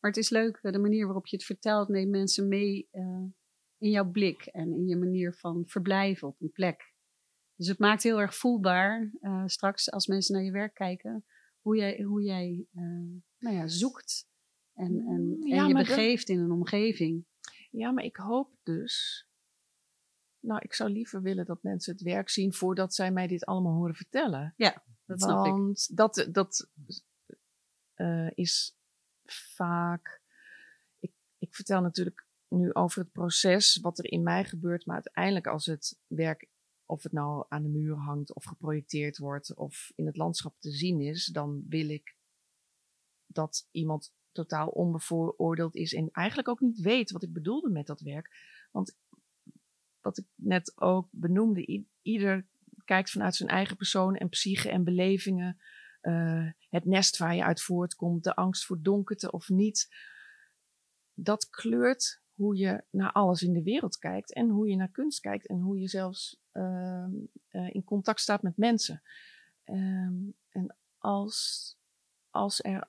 [0.00, 3.24] Maar het is leuk, de manier waarop je het vertelt neemt mensen mee uh,
[3.78, 6.94] in jouw blik en in je manier van verblijven op een plek.
[7.54, 11.24] Dus het maakt heel erg voelbaar uh, straks als mensen naar je werk kijken,
[11.60, 12.66] hoe jij, hoe jij
[13.38, 14.30] nou ja, zoekt
[14.82, 17.24] en, en, ja, en je begeeft in een omgeving.
[17.70, 19.26] Ja, maar ik hoop dus.
[20.40, 23.74] Nou, ik zou liever willen dat mensen het werk zien voordat zij mij dit allemaal
[23.74, 24.54] horen vertellen.
[24.56, 25.96] Ja, dat snap Want ik.
[25.96, 26.70] dat, dat
[27.96, 28.76] uh, is
[29.24, 30.22] vaak.
[30.98, 35.46] Ik, ik vertel natuurlijk nu over het proces, wat er in mij gebeurt, maar uiteindelijk
[35.46, 36.48] als het werk,
[36.86, 40.70] of het nou aan de muur hangt of geprojecteerd wordt of in het landschap te
[40.70, 42.16] zien is, dan wil ik
[43.26, 48.00] dat iemand totaal onbevooroordeeld is en eigenlijk ook niet weet wat ik bedoelde met dat
[48.00, 48.36] werk.
[48.70, 48.96] Want
[50.00, 52.46] wat ik net ook benoemde, ieder
[52.84, 55.60] kijkt vanuit zijn eigen persoon en psyche en belevingen.
[56.02, 59.88] Uh, het nest waar je uit voortkomt, de angst voor donkerte of niet.
[61.14, 65.20] Dat kleurt hoe je naar alles in de wereld kijkt en hoe je naar kunst
[65.20, 67.10] kijkt en hoe je zelfs ehm,
[67.48, 69.02] eh, in contact staat met mensen.
[69.64, 70.14] Ehm,
[70.48, 71.76] en als,
[72.30, 72.88] als er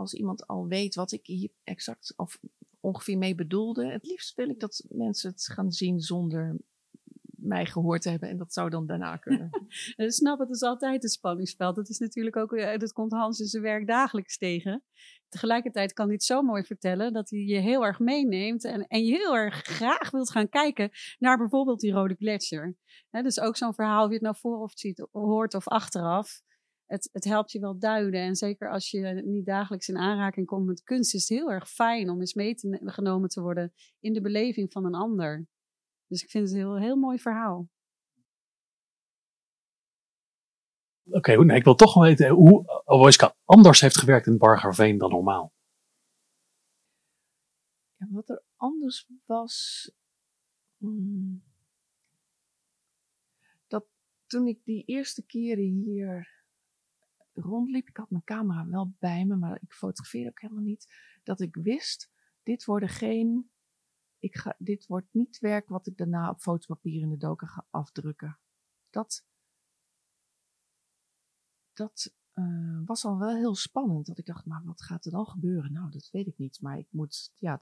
[0.00, 2.40] als iemand al weet wat ik hier exact of
[2.80, 6.56] ongeveer mee bedoelde, het liefst wil ik dat mensen het gaan zien zonder
[7.42, 8.28] mij gehoord te hebben.
[8.28, 9.50] En dat zou dan daarna kunnen.
[9.96, 11.76] ik snap, het is altijd een spanningsveld.
[11.76, 14.82] Dat is natuurlijk ook, eh, dat komt Hans in zijn werk dagelijks tegen.
[15.28, 19.04] Tegelijkertijd kan hij het zo mooi vertellen dat hij je heel erg meeneemt en, en
[19.04, 22.76] je heel erg graag wilt gaan kijken naar bijvoorbeeld die rode gletsjer.
[23.10, 26.42] dus ook zo'n verhaal, je het nou voor of ziet, hoort of achteraf.
[26.90, 28.20] Het, het, helpt je wel duiden.
[28.20, 31.70] En zeker als je niet dagelijks in aanraking komt met kunst, is het heel erg
[31.70, 35.46] fijn om eens meegenomen te worden in de beleving van een ander.
[36.06, 37.68] Dus ik vind het een heel, heel mooi verhaal.
[41.04, 45.52] Oké, okay, ik wil toch weten hoe Avoiska anders heeft gewerkt in Bargerveen dan normaal.
[47.96, 49.90] Ja, wat er anders was.
[50.76, 51.44] Hmm,
[53.66, 53.86] dat
[54.26, 56.39] toen ik die eerste keren hier
[57.40, 60.94] rondliep, ik had mijn camera wel bij me, maar ik fotografeerde ook helemaal niet.
[61.22, 62.10] Dat ik wist,
[62.42, 63.50] dit worden geen
[64.20, 67.66] ik ga, dit wordt niet werk wat ik daarna op fotopapier in de doken ga
[67.70, 68.38] afdrukken.
[68.90, 69.26] Dat,
[71.72, 74.06] dat uh, was al wel heel spannend.
[74.06, 75.72] Dat ik dacht, maar wat gaat er dan gebeuren?
[75.72, 76.60] Nou, dat weet ik niet.
[76.60, 77.60] Maar ik moet, ja,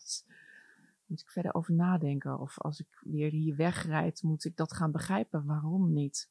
[1.07, 2.39] moet ik verder over nadenken.
[2.39, 5.45] Of als ik weer hier wegrijd, moet ik dat gaan begrijpen.
[5.45, 6.31] Waarom niet?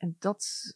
[0.00, 0.74] En dat,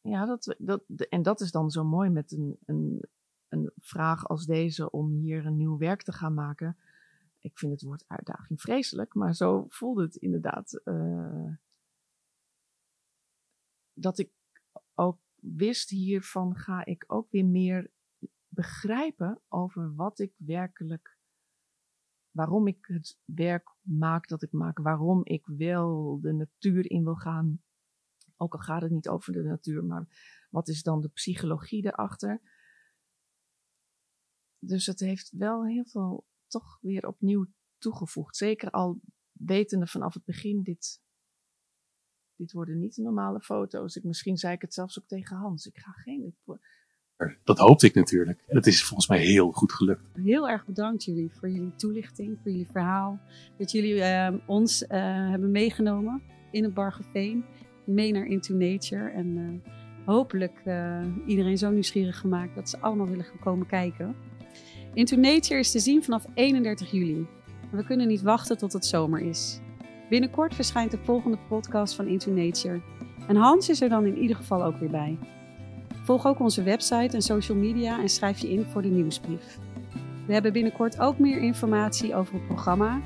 [0.00, 3.02] ja, dat, dat, en dat is dan zo mooi met een, een,
[3.48, 6.76] een vraag als deze om hier een nieuw werk te gaan maken.
[7.38, 10.80] Ik vind het woord uitdaging vreselijk, maar zo voelde het inderdaad.
[10.84, 11.54] Uh,
[13.92, 14.32] dat ik
[14.94, 17.90] ook wist hiervan ga ik ook weer meer
[18.48, 21.18] begrijpen over wat ik werkelijk,
[22.30, 27.16] waarom ik het werk maak dat ik maak, waarom ik wel de natuur in wil
[27.16, 27.61] gaan.
[28.42, 30.06] Ook al gaat het niet over de natuur, maar
[30.50, 32.40] wat is dan de psychologie erachter?
[34.58, 37.46] Dus het heeft wel heel veel toch weer opnieuw
[37.78, 38.36] toegevoegd.
[38.36, 39.00] Zeker al
[39.32, 41.00] wetende vanaf het begin, dit,
[42.36, 43.96] dit worden niet de normale foto's.
[43.96, 45.66] Ik, misschien zei ik het zelfs ook tegen Hans.
[45.66, 46.24] Ik ga geen...
[46.24, 48.44] Ik, dat hoopte ik natuurlijk.
[48.46, 50.16] En het is volgens mij heel goed gelukt.
[50.16, 53.20] Heel erg bedankt jullie voor jullie toelichting, voor jullie verhaal.
[53.58, 54.88] Dat jullie uh, ons uh,
[55.30, 57.44] hebben meegenomen in het Bargeveen.
[57.84, 59.10] Mee naar Into Nature.
[59.10, 59.72] En uh,
[60.06, 60.62] hopelijk
[61.26, 64.14] iedereen zo nieuwsgierig gemaakt dat ze allemaal willen komen kijken.
[64.94, 67.26] Into Nature is te zien vanaf 31 juli.
[67.70, 69.60] we kunnen niet wachten tot het zomer is.
[70.08, 72.80] Binnenkort verschijnt de volgende podcast van Into Nature.
[73.28, 75.18] En Hans is er dan in ieder geval ook weer bij.
[76.04, 79.58] Volg ook onze website en social media en schrijf je in voor de nieuwsbrief.
[80.26, 83.00] We hebben binnenkort ook meer informatie over het programma,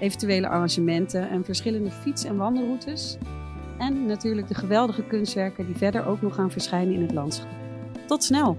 [0.00, 3.18] eventuele arrangementen en verschillende fiets- en wandelroutes.
[3.82, 7.50] En natuurlijk de geweldige kunstwerken die verder ook nog gaan verschijnen in het landschap.
[8.06, 8.56] Tot snel!